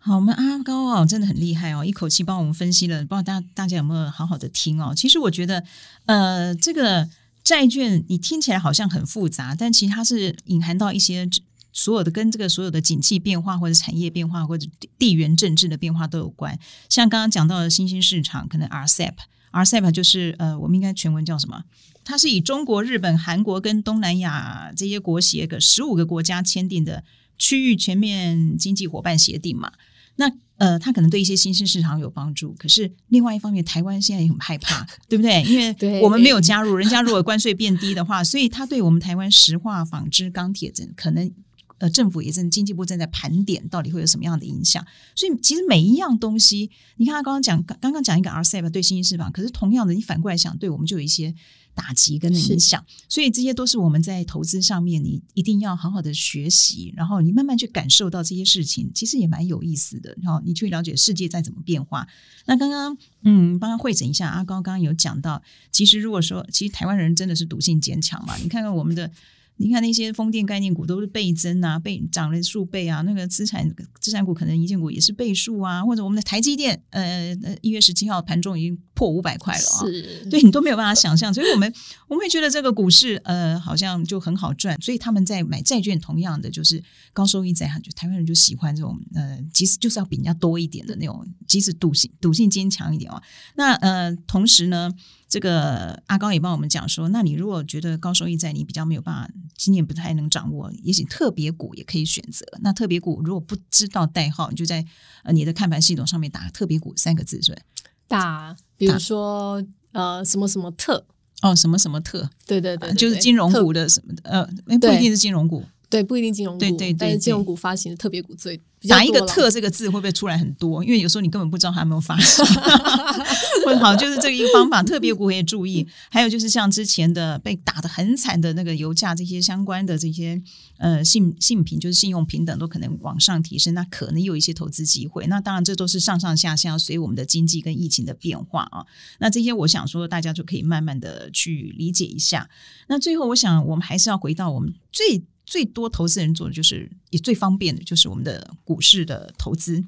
[0.08, 4.93] 好，我们阿高哦，真的很厉害哦，一口气帮我们分析了，不知道大大家有没有好好的听哦？
[4.96, 5.62] 其实我觉得，
[6.06, 7.10] 呃，这个
[7.43, 11.30] 债券你听起来好像很复杂，但其实它是隐含到一些
[11.74, 14.65] 所有的跟这个所有的景气变化或者产业变化或者
[14.98, 16.58] 地缘政治的变化都有关。
[16.88, 21.65] 像刚刚讲到的新兴市场，可能 RCEP，RCEP 就是呃，我们应该全文叫什么？
[22.06, 27.04] 它是以中国、日本、韩国跟东南亚这些国协个十五个国家签订的
[27.38, 29.74] 区域全面经济伙伴协定嘛。
[30.17, 35.43] 那呃，它可能对一些新兴市场有帮助，可是另外一方面，台湾现在也很害怕，对不对？
[35.43, 41.32] 因为我们没有加入，人家如果关税变低的话，所以它对我们台湾石化、纺织、钢铁等可能
[41.77, 44.84] 呃，政府也正经济部正在盘点，到底会有什么样的影响。
[45.15, 51.36] 所以其实每一样东西，你看他刚刚讲，刚刚讲一个 RCEP 对新兴市场，可是同样的，你反过来想，对我们就有一些。
[51.78, 60.18] 打击跟影响，所以这些都是我们在投资上面，你一定要好好的学习，然后你慢慢去感受到这些事情，其实也蛮有意思的。
[60.24, 62.08] 然后你去了解世界在怎么变化。
[62.48, 68.36] 那刚刚嗯，帮他会诊一下，阿高刚刚有讲到，其实如果说，其实台湾人真的是赌性坚强嘛？
[68.38, 69.12] 你看看我们的。
[69.58, 73.67] 你看那些风电概念股都是倍增啊，倍涨了数倍啊，那个资产
[74.00, 79.84] 资产股可能一件股也是倍数啊，或者我们的台积电，呃呃，一月十七号盘中已经破五百块了啊，
[80.30, 81.74] 对你都没有办法想象，所以我们
[82.08, 93.22] 我们会觉得这个股市呃好像就很好赚，所以他们在买债券，同样的就是高收益债，就台湾人就喜欢这种呃，即使就是要比人家多一点的那种，即使赌性赌性坚强一点啊。
[93.56, 94.93] 那呃，同时呢。
[95.30, 102.46] 这个阿高也帮我们讲说，那你如果觉得高收益债你比较没有办法，今年不太能掌握，也许特别股也可以选择。
[102.62, 104.86] 那特别股如果不知道代号，你就在
[105.24, 107.62] 呃你的看盘系统上面打“特别股”三个字，是吧？
[108.08, 109.62] 打，比如说
[109.92, 111.06] 呃什么什么特
[111.42, 114.46] 哦，什么什么特，对对对，就是金融股的什么的，呃，
[114.80, 115.63] 不一定是金融股。
[115.90, 118.60] 对，不一定金融股，对对对，但是金融股发行的特别股最
[118.90, 120.84] 打一个“特”这个字会不会出来很多？
[120.84, 122.44] 因为有时候你根本不知道它有没有发行。
[123.67, 125.86] 或者好，就是这一个方法，特别我也注意。
[126.10, 130.41] 还有就是像之前的被打的很惨的那个油价，这些相关的这些
[130.77, 135.27] 呃信信品，就是信用平等都可能往上提升，那可能有一些投资机会。
[135.27, 138.86] 那当然，这都是上上下下随我们的经济跟疫情的变化啊。
[139.19, 142.49] 那这些我想说，大家就可以慢慢的去理解一下。
[142.88, 145.21] 那最后，我想我们还是要回到我们最。
[145.49, 149.82] 最多投资人做的就是也最方便的，就是我们的股市的投资。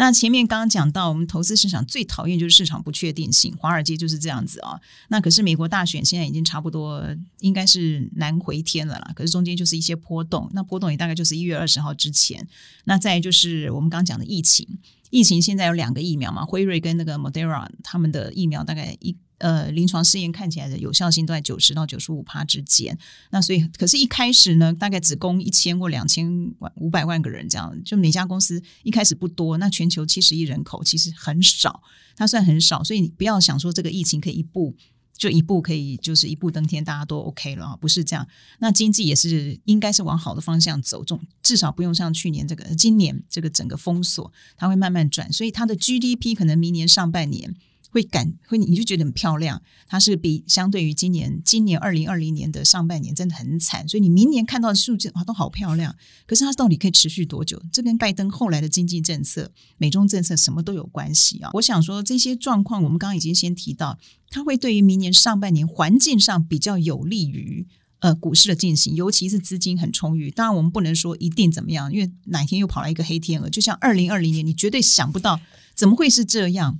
[0.00, 4.80] 那前面刚刚讲到，我们投资市场最讨厌就是市场不确定性，华尔街就是这样子啊。
[5.08, 7.04] 那可是美国大选现在已经差不多
[7.40, 12.48] 应该是难回天了啦，可是中间就是一些波动，那波动也大概就是一月二十号之前。
[12.84, 14.66] 那再就是我们刚讲的疫情，
[15.10, 19.14] 疫情现在有两个疫苗嘛，辉瑞跟那个 Moderna 他们的疫苗大概一。
[19.40, 22.96] 呃，临床试验看起来的有效性都在九十到九十五趴之间。
[23.30, 29.56] 那所以，可是一开始呢，大概只供一千或两千万五百万个人这样，就每家公司一开始不多。
[29.58, 31.82] 那全球七十亿人口其实很少，
[32.14, 34.76] 它算很少，所以你不要想说这个疫情可以一步
[35.16, 38.26] 就一步可以就是一步登天，大家都 OK 了啊，不是这样。
[38.58, 47.54] 那经济也是应该是往好的方向走，中至少不用像去年这个今年这个整个封锁，它会慢慢转，所以它的 GDP 可能明年上半年。
[47.90, 57.60] 会感会你就觉得很漂亮，它是比相对于今年今年二零二零年的上半年真的很惨，所以你明年看到的数字哇都好漂亮，可是它到底可以持续多久？
[57.72, 61.50] 这跟拜登后来的经济政策、美中政策什么都有关系啊！
[61.54, 63.98] 我想说这些状况，我们刚刚已经先提到，
[64.30, 67.66] 它会对于明年上半年环境上比较有利于
[67.98, 70.30] 呃股市的进行，尤其是资金很充裕。
[70.30, 75.40] 当然我们不能说一定怎么样，因为哪天又跑来一个黑天鹅，就像二零二零年，你绝对想不到
[75.74, 76.78] 怎么会是这样。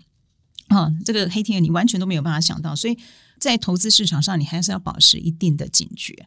[0.70, 2.96] 啊，这个黑天鹅你完全都没有办法想到，所以
[3.38, 6.26] 在投资市场上，你还是要保持一定的警觉。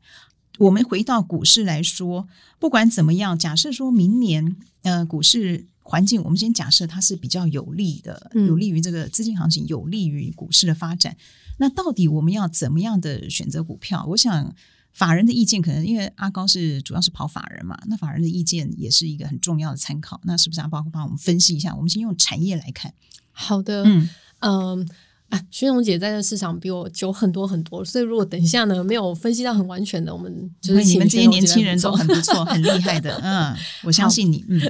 [0.59, 2.27] 我们回到股市来说，
[2.59, 11.17] 不管怎么样，假设说明年呃股市环境，我们先假设它是比较有利的，有利于这个资金行情，有利于股市的发展。
[11.57, 14.05] 那到底我们要怎么样的选择股票？
[14.09, 14.53] 我想
[14.91, 20.21] 法人的意见可能因为阿高是主要是跑法人嘛，那法人的意见也是一个很重要的参考。
[20.25, 21.73] 那是不是阿包帮我们分析一下？
[21.73, 22.93] 我们先用产业来看。
[23.31, 24.09] 好的，嗯。
[24.43, 24.87] 嗯
[25.29, 34.45] 啊，徐荣姐在这市场比我久很多很多，所以如果等一下呢没有分析到很完全的，我们就是你们这些年轻人都很不错，很厉害的， 嗯，我相信你。
[34.47, 34.61] 嗯，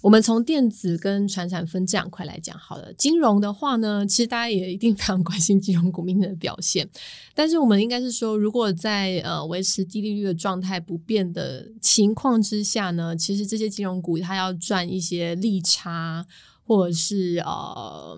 [0.00, 2.90] 我们从电子跟传产分这两块来讲好了。
[2.94, 6.88] 金融的话呢，其实大家也一定非常关心金融股明天的表现，
[7.34, 16.24] 但是我们应该是说，如果在呃维持低利率的状态不变的情况之下呢，其实这些金融股它要赚一些利差。
[16.62, 18.16] 或者是呃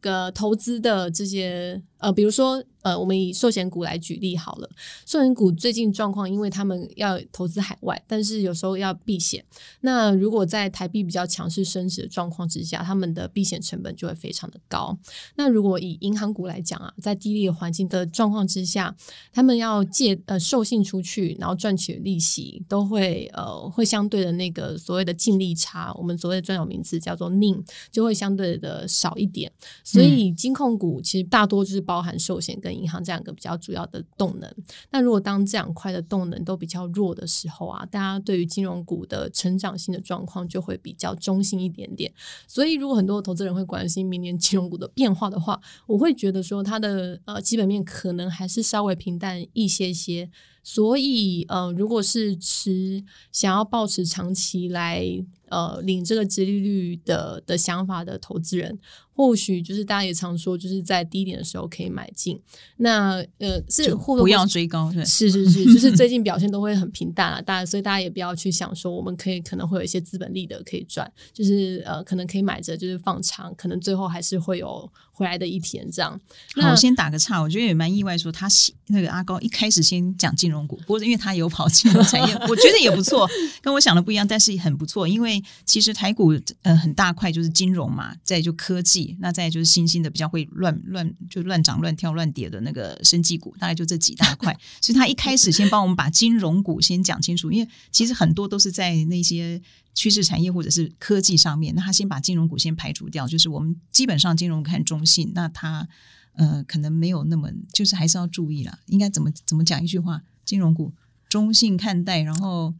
[0.00, 2.62] 个投资的这些呃，比如说。
[2.82, 4.66] 呃，我们以寿险股来举例好了。
[5.04, 9.44] 寿险股最近状况，因为他们要投资海外，但是有时候要避险。
[9.82, 14.98] 那如果在台币比较强势升值的状况之下，他们的避险成本就会非常的高。
[15.36, 18.96] 那如果以银行股来讲啊，在低利环境的状况之下，
[19.30, 29.52] 他们要借呃授信出去，然后赚取利息，都会呃会相对的那个所谓的净利差，我们所谓的专有名词叫做 NIM，就会相对的少一点。
[29.92, 34.48] 所以金控股其实大多就是包含寿险跟银行这两个比较主要的动能，
[34.90, 42.12] 那如果当这两块的动能都比较弱的时候啊，大家对于金融股的成长性的状况就会比较中性一点点。
[42.46, 50.30] 所以，如果很多投资人会关心明年金融股的变化的话，我会觉得说它的呃基本面可能还是稍微平淡一些些。
[50.62, 55.02] 所以，呃，如果是持想要保持长期来
[55.50, 58.78] 呃领这个直利率的的想法的投资人。
[59.12, 62.40] 或许就是大家也常说，就是在低点的时候可以买进。
[62.78, 67.38] 那呃，是不要追高，是是是，就是最近表现都会很平淡啊。
[67.42, 76.18] 大家所以大家也不要去想说，我们可以可能会有一些资本利得可以赚，就是呃，可能可以买着就是放长，可能最后还是会有回来的一天这样。
[76.56, 78.48] 那我先打个岔，我觉得也蛮意外，说他
[78.86, 83.28] 那个阿高一开始先讲金融股，不过因为他有跑金融产业， 我觉得也不错，
[83.60, 85.06] 跟我想的不一样，但是很不错。
[85.06, 89.16] 因为其实台股呃很大块就是金融嘛，再就科技。
[89.20, 94.56] 那再就是新兴的比较会乱乱就乱涨乱跳乱跌的那个生技股，大概就这几大块。
[94.80, 99.60] 所以他一开始先帮我们把金融股先讲清楚，因为其实很多都是在那些
[99.94, 101.74] 趋势产业或者是科技上面。
[101.74, 105.88] 那他先把金融股先排除掉，就是我们基本上金融看中性，那他
[106.34, 108.78] 呃可能没有那么就是还是要注意了。
[108.86, 110.22] 应该怎么怎么讲一句话？
[110.44, 110.92] 金融股
[111.28, 112.74] 中性看待，然后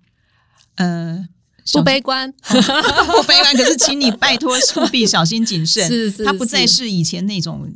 [0.77, 1.29] 呃。
[1.73, 3.55] 不悲观， 不悲观。
[3.57, 5.87] 可是，请你拜托务必小心谨慎。
[5.89, 7.71] 是是，它不再是以前那种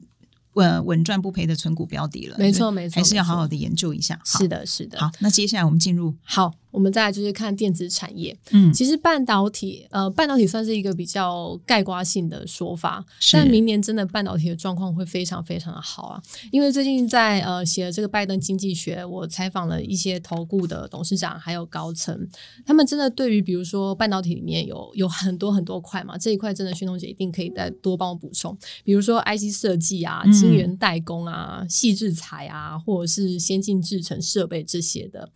[0.54, 2.36] 稳稳赚不赔的存股标的了。
[2.38, 4.20] 没错没错，还是要好好的研究一下。
[4.24, 4.98] 是的是的。
[5.00, 6.52] 好，那接下来我们进入好。
[6.74, 22.28] 我们再来就是看电子产业，嗯，其实半导体，呃，半导体算是一个比较概括性的说法，但明年真的半导体的状况会非常非常的好啊，因为最近在呃写了这个拜登经济学，我采访了一些投顾的董事长还有高层，
[22.66, 35.30] 他们真的对于比如说半导体里面有有很多很多块嘛，这一块真的薛彤姐一定可以再多帮我补充，比如说 IC 设计啊、晶圆代工啊、细制材啊，或者是先进制程设备这些的。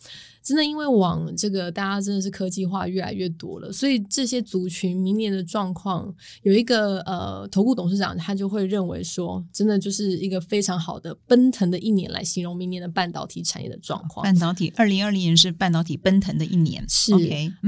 [0.48, 6.11] 真的，因为往这个大家真的是科技化越来越多了，所以这些族群明年的状况，
[6.42, 14.24] 有一个呃，投顾董事长他就会认为说，真的就是一个非常好的奔腾的一年来形容明年的半导体产业的状况。
[14.24, 17.12] 半导体二零二零年是半导体奔腾的一年，是。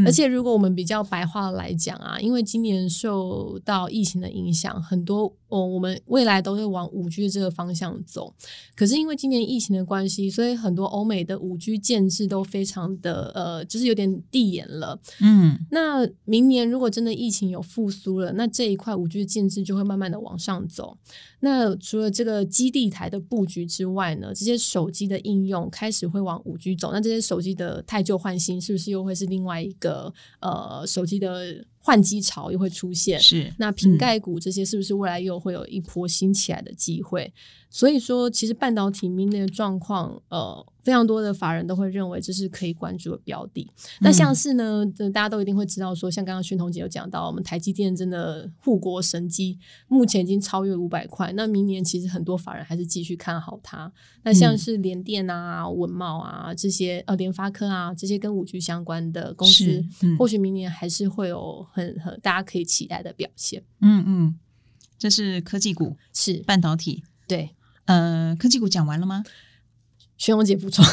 [0.07, 5.37] 而且如果我们比较白话来讲啊，因为今年受到疫情的影响，很多。
[5.51, 8.33] 哦，我们未来都会往五 G 这个方向走，
[8.77, 14.97] 可是因为今年疫情的关系，所以很多欧美的五 G 建制都非常的呃呃，就是有点递延了。
[15.21, 20.97] 嗯，那明年如果真的疫情有复苏了，那这一块五 G 的建制就会慢慢的往上走。
[21.41, 26.93] 那除了这个基地台的布局之外呢，这些手机的应用开始会往五 G 走。
[26.93, 33.19] 那这些手机的太旧换新，是不是又会是另外一个呃手机的换机潮又会出现？
[33.19, 33.53] 是。
[33.59, 37.33] 那瓶盖股这些是不是未来又会有一波新起来的机会？
[37.71, 43.71] 所以说，其实半导体明年的状况，呃，非常多的法人都会认为这是可以关注的标的。
[44.01, 44.85] 那像是呢，
[45.15, 51.33] 大家都一定会知道说，像刚刚宣彤姐有讲到，我们台积电真的护国神机，目前已经超越五百块。
[51.37, 53.93] 那明年其实很多法人还是继续看好它。
[54.25, 59.85] 那像是联电啊、文茂啊这些，呃，联发科啊这些跟五 G 相关的公司，
[60.19, 63.63] 或许明年还是会有很很大家可以期待的表现。
[63.81, 64.35] 嗯嗯，
[64.99, 67.51] 这是科技股，是半导体，对。
[67.85, 69.23] 呃，科技股讲完了吗？
[70.21, 70.85] 徐荣杰补充。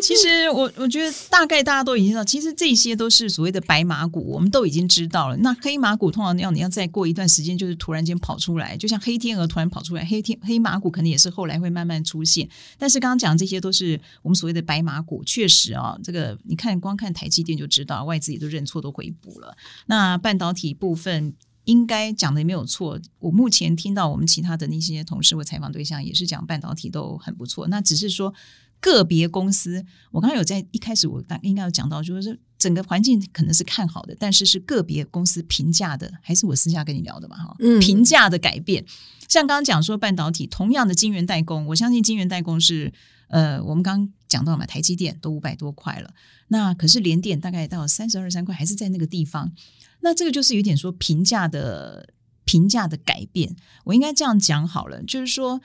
[0.00, 5.36] 其实我我觉得大概大家都已经知道，其实这些都是所谓的白马股，我们都已经知道了。
[5.38, 12.48] 那黑马股通常要你要再过一段时间，就是突然间跑出来，就像黑天鹅突然跑出来，黑天黑马股可能也是后来会慢慢出现。
[12.78, 19.56] 但是刚刚讲这些都是我们所谓的白马股，确实啊，这个你看光看台积电就知道，外资也都认错都回补了。
[19.86, 21.34] 那半导体部分。
[21.64, 23.00] 应该讲的也没有错。
[23.18, 27.68] 我目前听到我们其他的那些同事或采访对象也是讲半导体都很不错。
[27.68, 28.32] 那只是说
[28.80, 37.36] 个别公司，我刚刚有在一开始我大应该有讲到，就是整个环境可能是看好的，但是是个别公司评价的，还是我私下跟你聊的嘛？
[37.36, 38.84] 哈，评价的改变。
[39.26, 42.92] 像刚刚讲说半导体，同样的晶圆代工，我相信晶圆代工是
[43.28, 46.12] 呃，我们刚刚讲到嘛，台积电都五百多块了，
[46.48, 49.52] 那可是联电大概到三十二三块，还是在那个地方。
[50.00, 52.08] 那这个就是有点说评价的
[52.44, 53.54] 评价的改变，
[53.84, 55.60] 我应该这样讲好了，就是说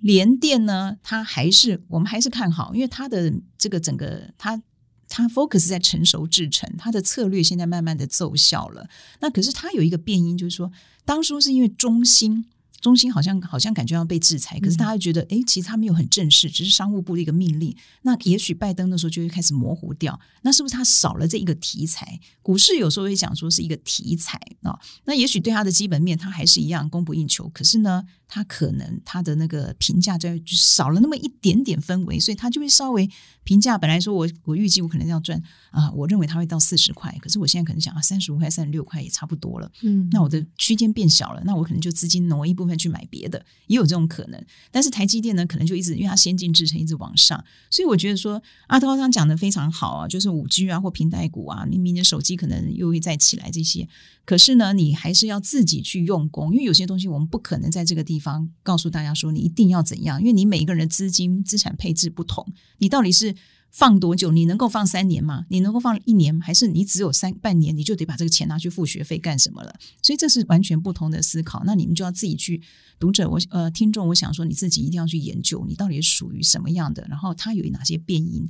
[0.00, 4.62] 联电呢，它还是我们还是看好，因为它的这个整个它
[5.08, 8.86] 它 focus 在成熟制程，它的策略现在慢慢的奏效了。
[9.20, 10.70] 那可是它有一个变因，就是说
[11.06, 12.44] 当初是因为中兴。
[12.80, 17.76] 中心好像好像感觉要被制裁，可是大家觉得，哎，其实他没有很正式，只是商务部的一个命令。
[18.02, 22.18] 那也许拜登那时候就会开始模糊掉，那是不是他少了这一个题材？
[22.42, 27.48] 股市有时候会讲说是一个题材啊，那也许对它的基本面，它还是一样供不应求。
[27.50, 28.04] 可是呢？
[28.32, 33.10] 它可能他的那个评价在就少了那么一点点氛围，所以他就会稍微
[33.42, 33.76] 评价。
[33.76, 39.68] 本来说我我预计我可能要赚啊，我认为他会到四十块，可是我现在可能想啊，三十五块、三十六块也差不多了。
[39.82, 44.40] 嗯，那我的区间变小了，那我可能就资金挪一部分去买别的，也有这种可能。
[44.70, 53.88] 但是台积电呢，可能就一直因为它先进制程一直往上，所以我觉得说阿涛刚讲的非常好啊，就是五 G 啊或平台股啊，明明年手机可能又会再起来这些。
[54.26, 62.46] 可是呢，你还是要自己去用功，因为有些东西我们不可能在这个地方方告诉大家说你一定要怎样，因为你每一个人的资金资产配置不同，
[62.78, 63.34] 你到底是
[63.70, 64.30] 放多久？
[64.30, 65.46] 你能够放三年吗？
[65.48, 69.74] 你能够放一年，还是你只有三半年，你就得把这个钱拿去付学费干什么了？
[70.02, 71.62] 所以这是完全不同的思考。
[71.64, 72.60] 那你们就要自己去，
[72.98, 78.48] 读者我呃听众，我想说你自己一定要去研究，你到底属于什么样的，然后它有哪些变因。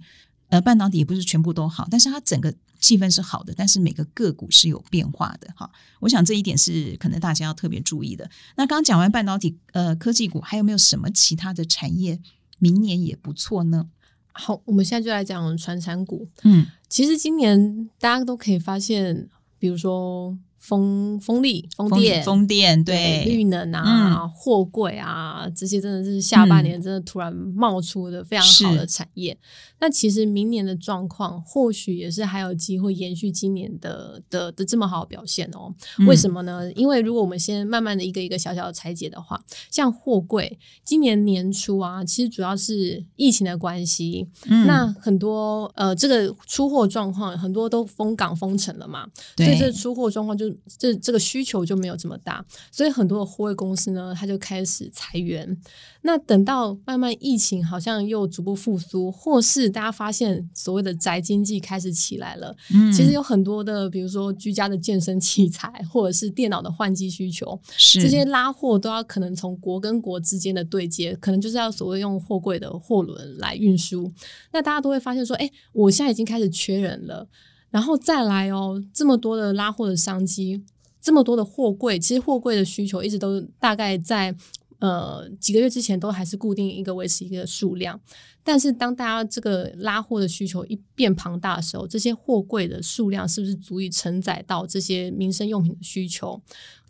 [0.50, 5.70] 呃，半导体也不是全部都好，但是它整个气氛是好的，但是每个个股是有变化的哈。
[6.00, 8.28] 我想这一点是可能大家要特别注意的。
[8.56, 12.20] 那刚刚讲完半导体，呃，科技股还有没有什么其他的产业
[12.58, 13.88] 明年也不错呢？
[14.32, 16.28] 好，我们现在就来讲传产股。
[16.42, 19.28] 嗯，其实今年大家都可以发现，
[19.58, 20.36] 比如说。
[20.60, 29.36] 风风力、风电、风电对绿能啊、货柜啊，这些真的是下半年真的突然冒出的非常好的产业。
[29.80, 35.74] 那其实明年的状况或许也是还有机会延续今年的的的这么好的表现哦。
[36.06, 36.70] 为什么呢？
[36.74, 44.28] 因为如果我们先慢慢的一个一个小小的拆解的话，像货柜今年年初啊，其实主要是疫情的关系，
[44.66, 49.06] 那很多呃这个出货状况很多都封港封城了嘛，
[49.38, 50.49] 所以这出货状况就。
[50.78, 55.56] 这这个需求就没有这么大，所以很多的货柜公司呢，它就开始裁员。
[56.02, 74.10] 那等到慢慢疫情好像又逐步复苏，或是大家发现所谓的宅经济开始起来了，嗯，其实有很多的，比如说居家的健身器材，或者是电脑的换机需求，是这些拉货都要可能从国跟国之间的对接，可能就是要所谓用货柜的货轮来运输。
[74.52, 77.28] 那大家都会发现说，哎，我现在已经开始缺人了。
[77.70, 80.62] 然后再来哦，这么多的拉货的商机，
[81.00, 84.34] 这么多的货柜，其实货柜的需求一直都大概在
[84.80, 88.00] 呃几个月之前都还是固定一个维持一个数量，
[88.42, 96.40] 但是当大家这个拉货的需求一变庞大的时候，这些货柜的数量是不是足以承载到这些民生用品的需求？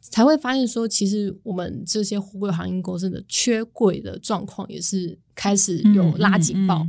[0.01, 6.87] 才会发现说，其实我们这些货柜航运公司的缺柜的状况也是开始有拉警报。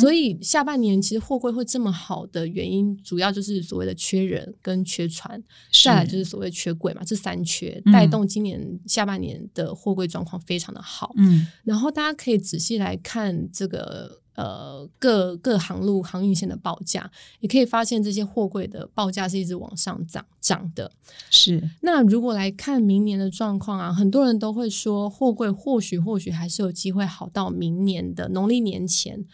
[0.00, 5.42] 所以下半年其实货柜会这么好的原因，主要就是所谓的缺人跟缺船，
[5.84, 11.12] 再来就是所谓缺柜嘛，这三缺带动今年下半年的货柜状况非常的好。
[11.18, 14.22] 嗯，然后大家可以仔细来看这个。
[14.36, 17.10] 呃，各各航路航运线的报价，
[17.40, 20.92] 也可以发现这些货柜的报价是一直往上涨涨的。
[21.30, 29.24] 是，那如果来看明年的状况啊，很多人都会说，货柜或许或许还是有机会好到明年的农历年前。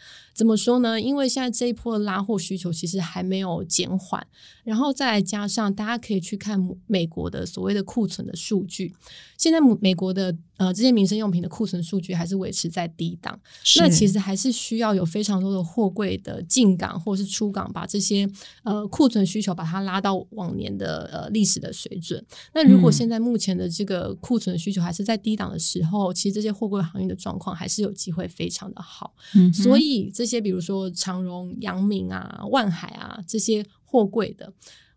[0.42, 1.00] 怎么说呢？
[1.00, 4.26] 因为现在这一波的拉货需求其实还没有减缓，
[4.64, 8.92] 然后再加上大家可以去看美国的所谓的库存的数据，
[9.38, 13.38] 现在美国的呃这些民生用品的库存数据还是维持在低档，
[13.78, 18.28] 那其实还是需要有非常多的货柜的进港或是出港，把这些
[18.64, 22.20] 呃库存需求把它拉到往年的呃历史的水准。
[22.52, 29.14] 那如果现在目前的这个库存需求还是在低档的时候，其实这些货柜行业的状况还是有机会非常的好，
[29.54, 29.92] 所以。
[30.14, 34.52] 这些比如说长荣、阳明啊、万海啊这些货柜的，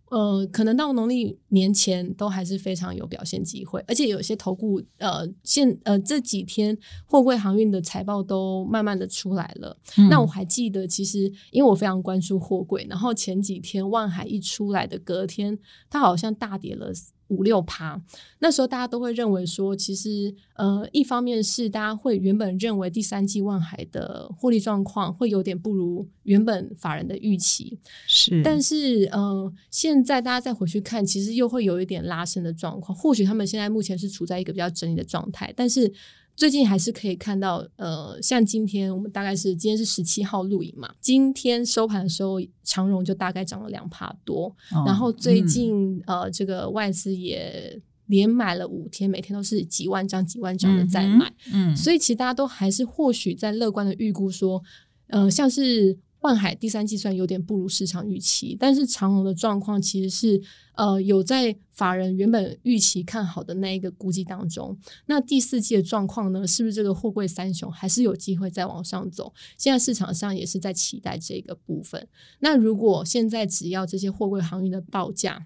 [0.09, 9.75] 呃，可能到农历年前都还是非常有表现机会，而且有些投顾呃现呃这几天货柜航运的财报都慢慢的出来了。
[10.09, 15.59] 那我还记得，其实因为我非常关注货柜，然后前几天万海一出来的隔天，
[15.89, 16.93] 它好像大跌了。
[17.29, 17.99] 五六趴，
[18.39, 32.97] 那时候大家都会认为说，其实呃，一方面是大家会原本认为第三季万海的获利状况会有点不如原本法人的预期，是，但是呃，现在大家再回去看，其实又会有一点拉升的状况。
[32.97, 35.91] 或许他们现在目前是处在一个比较整理的状态，但是。
[36.35, 44.53] 最近还是可以看到，呃，像今天我们大概是今天是十七号录影嘛，今天收盘的时候，长荣就大概涨了两帕多，
[44.85, 54.61] 然后最近呃，这个外资也连买了五天，每天都是几万张、几万张的在买，嗯，所以其实大家都还是或许在乐观的预估说，
[55.07, 55.97] 呃，像是。
[56.25, 60.41] 万海第三季算有点不如市场预期，但是长荣的状况其实是
[60.73, 64.75] 呃有在法人原本预期看好的那一个估计当中。
[65.05, 66.47] 那第四季的状况呢？
[66.47, 69.31] 是不是这个货柜三雄还是有机会再往上走？
[69.55, 72.07] 现在市场上也是在期待这个部分。
[72.39, 75.45] 那如果现在只要这些货柜航运的报价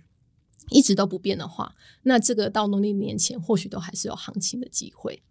[0.69, 5.21] 一直都不变的话，那这个到农历年前或许都还是有行情的机会。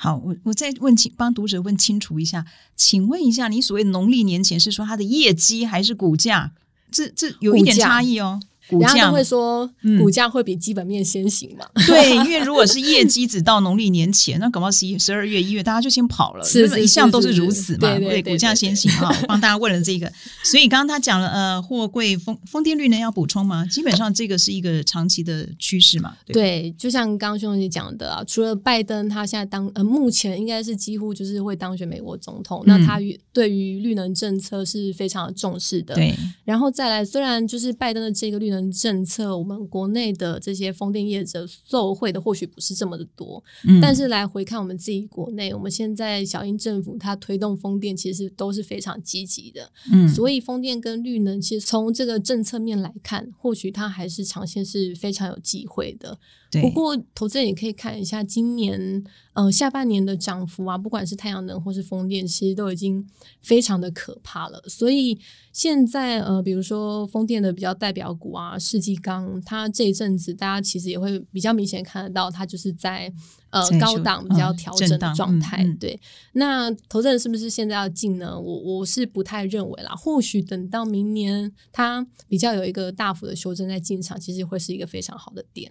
[0.00, 2.46] 好，我我再问清，帮读者问清楚一下，
[2.76, 6.52] 请问一下，你所谓农历年前是说它的业绩还是股价？
[6.92, 8.40] 这这有一点差异哦。
[8.68, 11.64] 股价会说，股价会比基本面先行嘛？
[11.86, 17.98] 对，因为如果是业绩只到农历年前，那搞不好十一、十二月、一月大家就先跑了，是一向都是如此嘛。
[17.98, 20.12] 对，股价先行啊， 帮大家问了这个。
[20.44, 23.64] 所以刚刚他讲了，呃，货柜封封电率呢要补充吗？
[23.66, 26.14] 基本上这个是一个长期的趋势嘛。
[26.26, 32.98] 对，就像刚刚兄弟讲的啊，除了拜登他现在当呃目前应该是几乎就是会当选美国总统，那他
[33.32, 35.94] 对于绿能政策是非常重视的。
[35.94, 36.14] 对，
[36.44, 39.36] 然后再来，虽然就是拜登的这个绿能政策。
[39.36, 43.42] 我们国内的这些风电业者受惠的或许不是这么的多，
[43.80, 56.18] 但是来回看我们自己国内，我们现在小英政府它推动风电其实都是非常积极的，嗯，所以风电跟绿能其实从这个政策面来看，或许它还是长线是非常有机会的。
[56.50, 63.06] 不过，投资人也可以看一下今年呃下半年的涨幅啊，不管是太阳能或是风电，其实都已经
[63.42, 64.62] 非常的可怕了。
[64.66, 65.18] 所以
[65.52, 73.12] 现在呃，比如说风电的比较代表股啊，世纪钢，它这一阵子大家其实也会比较明显看得到，它就是在
[73.50, 75.62] 呃高档比较调整的状态。
[75.78, 76.00] 对，
[76.32, 78.40] 那投资人是不是现在要进呢？
[78.40, 79.94] 我我是不太认为啦。
[79.94, 85.70] 或许等到明年它比较有一个大幅的修正再进场，其实会是一个非常好的点。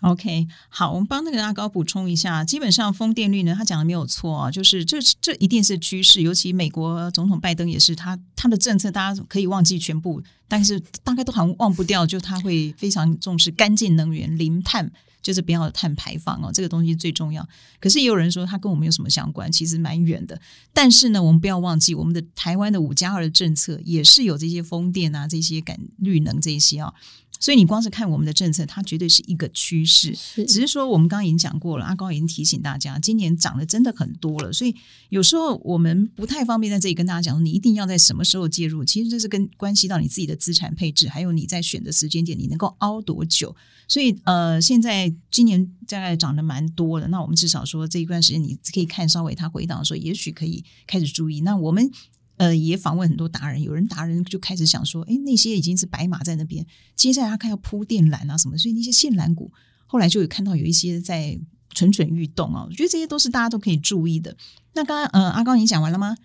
[0.00, 14.88] OK，好，我们帮那个阿高补充一下，基本上风电率呢，他讲的没有错啊，就是这这一定是趋势，尤其美国总统拜登也是，他他的政策大家可以忘记全部，但是大概都好像忘不掉，就他会非常重视干净能源、零碳，
[15.20, 17.44] 就是不要碳排放哦，这个东西最重要。
[17.80, 20.40] 可是也有人说他跟我们有什么相关，其实蛮远的。
[20.72, 26.94] 但是呢，我们不要忘记，我们的台湾的五加二的政策也是有这些风电啊，这些感绿能这些啊。
[27.40, 30.16] 所以你光是看我们的政策，它绝对是一个趋势。
[30.46, 34.52] 只是说我们刚刚已经讲过了，阿高已经提醒大家，今年涨的真的很多了。
[34.52, 34.74] 所以
[35.08, 38.84] 有时候我们不太方便在这里跟大家讲，你一定要在什么时候介入。
[38.84, 43.54] 其实这是跟关系到你自己的资产配置，还有你在选的时间点，你能够熬多久。
[43.86, 51.40] 所以呃，现在今年大概涨得蛮多的，那我们至少说这一段时间你可以看稍微它回档的时候，也许可以开始注意。
[51.42, 51.90] 那我们。
[52.38, 56.66] 呃，也访问很多达人，有人达人就开始想说，哎，那些已经是白马在那边，
[56.96, 59.52] 接下来他看要铺电缆啊什么，所以那些线缆股
[59.86, 61.38] 后来就有看到有一些在
[61.74, 64.34] 蠢蠢欲动啊，我觉得这些都是大家都可以注意的。
[64.72, 66.16] 那刚刚呃，阿高你讲完了吗？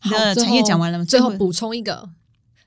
[0.00, 1.04] 好，产业讲完了吗？
[1.04, 2.10] 最后补充一个。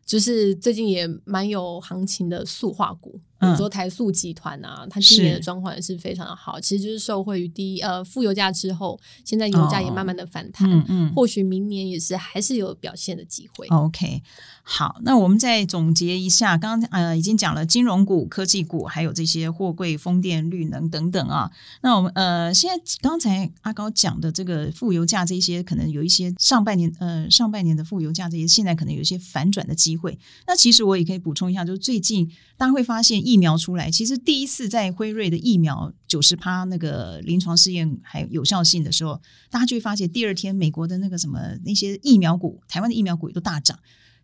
[0.06, 6.60] 就是最近也蛮有行情的塑化股，比如说台塑集团啊，它今年的状况也是非常的好。
[6.60, 13.68] 其实就是受惠于低呃负油价之后，现在油价也慢慢的反弹，嗯嗯，或许明年也是还是有表现的机会。
[13.68, 14.24] OK，
[14.64, 21.52] 好，那我们再总结一下，刚刚呃已经讲了金融股、科技股，还有这些货柜、风电、绿能等等啊。
[21.84, 29.84] 那我们呃现在刚才阿高讲的这个负油价这些，可能有一些上半年呃上半年的负油价这些，现在可能有一些反转的机。
[29.84, 30.18] 机会，
[30.48, 32.26] 那其实我也可以补充一下，就是最近
[32.56, 39.20] 大家会发现疫苗出来，其实第一次在辉瑞的疫苗九十趴那个临床试验还有有效性的时候，
[39.50, 43.80] 大家就会发现第二天美国的那个什么那些疫苗股，台湾的疫苗股也都大涨，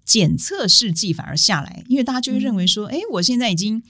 [0.05, 3.81] 检测试剂反而下来，因为大家就会认为说，哎，我现在已经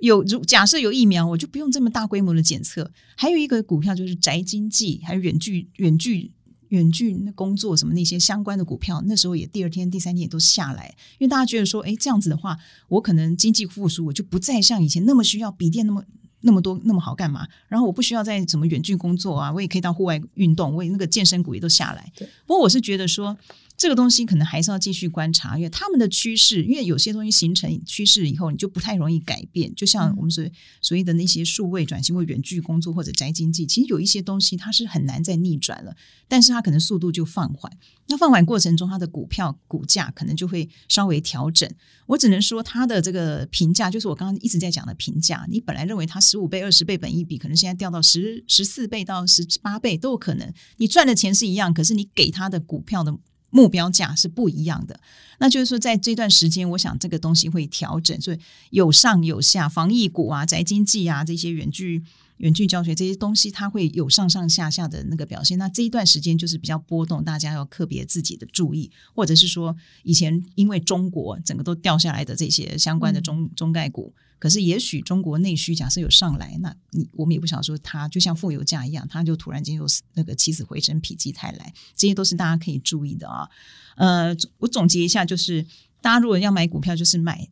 [0.00, 2.92] 有如假设有疫苗，我就不用这么大规模的检测。
[3.16, 6.32] 还有一个股票就是宅经济，还有远距远距。
[6.68, 12.58] 远距那工作什么那些相关的股票，那时候也第二天、第三天也都下来，因为大家觉得说，哎，这样子的话，
[12.88, 16.02] 我可能经济复苏，我就不再像以前那么需要笔电那么
[16.40, 17.46] 那么多那么好干嘛？
[17.68, 22.12] 然后我不需要再怎么远距工作啊，我也可以到户外运动，我也那个健身股也都下来。
[22.46, 23.36] 不过我是觉得说。
[23.78, 29.72] 这个东西可能还是要继续观察，因为他们的趋势，因为有些东西形成趋势以后，你就不太容易改变。
[29.76, 30.44] 就像我们所
[30.82, 35.94] 所谓的那些数位转型或远距工作或者宅经济，其实有一些东西它是很难再逆转了，
[36.26, 37.72] 但是它可能速度就放缓。
[38.08, 41.70] 那放缓过程中，它的股票股价可能就会稍微调整。
[42.06, 45.46] 我只能说，它的这个评价就是我刚刚一直在讲的评价。
[45.48, 50.52] 你本来认为它十五倍、二十倍本一比，可能现在掉到十十四倍到十八倍都有可能。
[50.78, 53.16] 你赚的钱是一样，可是你给它的股票的。
[53.50, 54.98] 目标价是不一样的，
[55.38, 58.38] 那就是说，在这段时间，我想这个东西会调整，所以
[58.70, 62.02] 有上有下，防疫股啊、宅经济啊这些远距
[62.38, 65.58] 远距教学这些东西，它会有上上下下的那个表现。
[65.58, 74.12] 那这一段时间就是比较波动，大家要特别自己的注意，或者是说，以前因为中国整个都掉下来的这些相关的中中概股。
[74.40, 79.84] 可是，也许中国内需假设有上来，那你我们也不想说它就像负油价一样，它就突然间又
[80.14, 83.48] 那个起死回生、否极泰来，这些都是大家可以注意的啊。
[83.96, 85.66] 呃，我总结一下，就是
[86.00, 87.48] 大家如果要买股票，就是买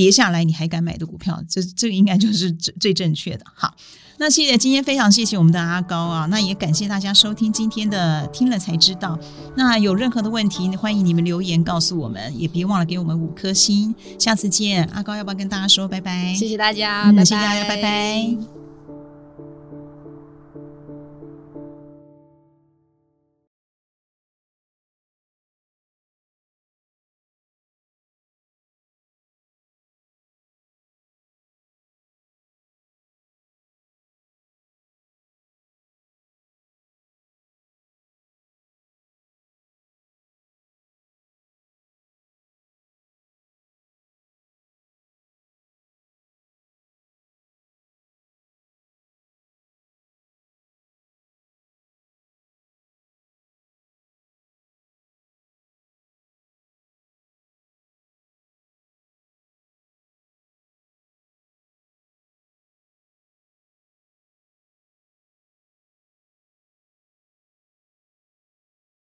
[0.00, 3.44] 跌下来你还敢买的股票，这这个应该就是最最正确的。
[3.52, 3.74] 好。
[4.16, 9.18] 那谢谢今天非常谢谢我们的阿高啊，那也感谢大家收听今天的听了才知道。
[9.56, 13.94] 那有任何的问题，欢迎你们留言告诉我们，也别忘了给我们五颗星。
[14.18, 16.34] 下次见，阿高要不要跟大家说拜拜？
[16.34, 18.59] 谢谢大家，谢谢大家，拜拜。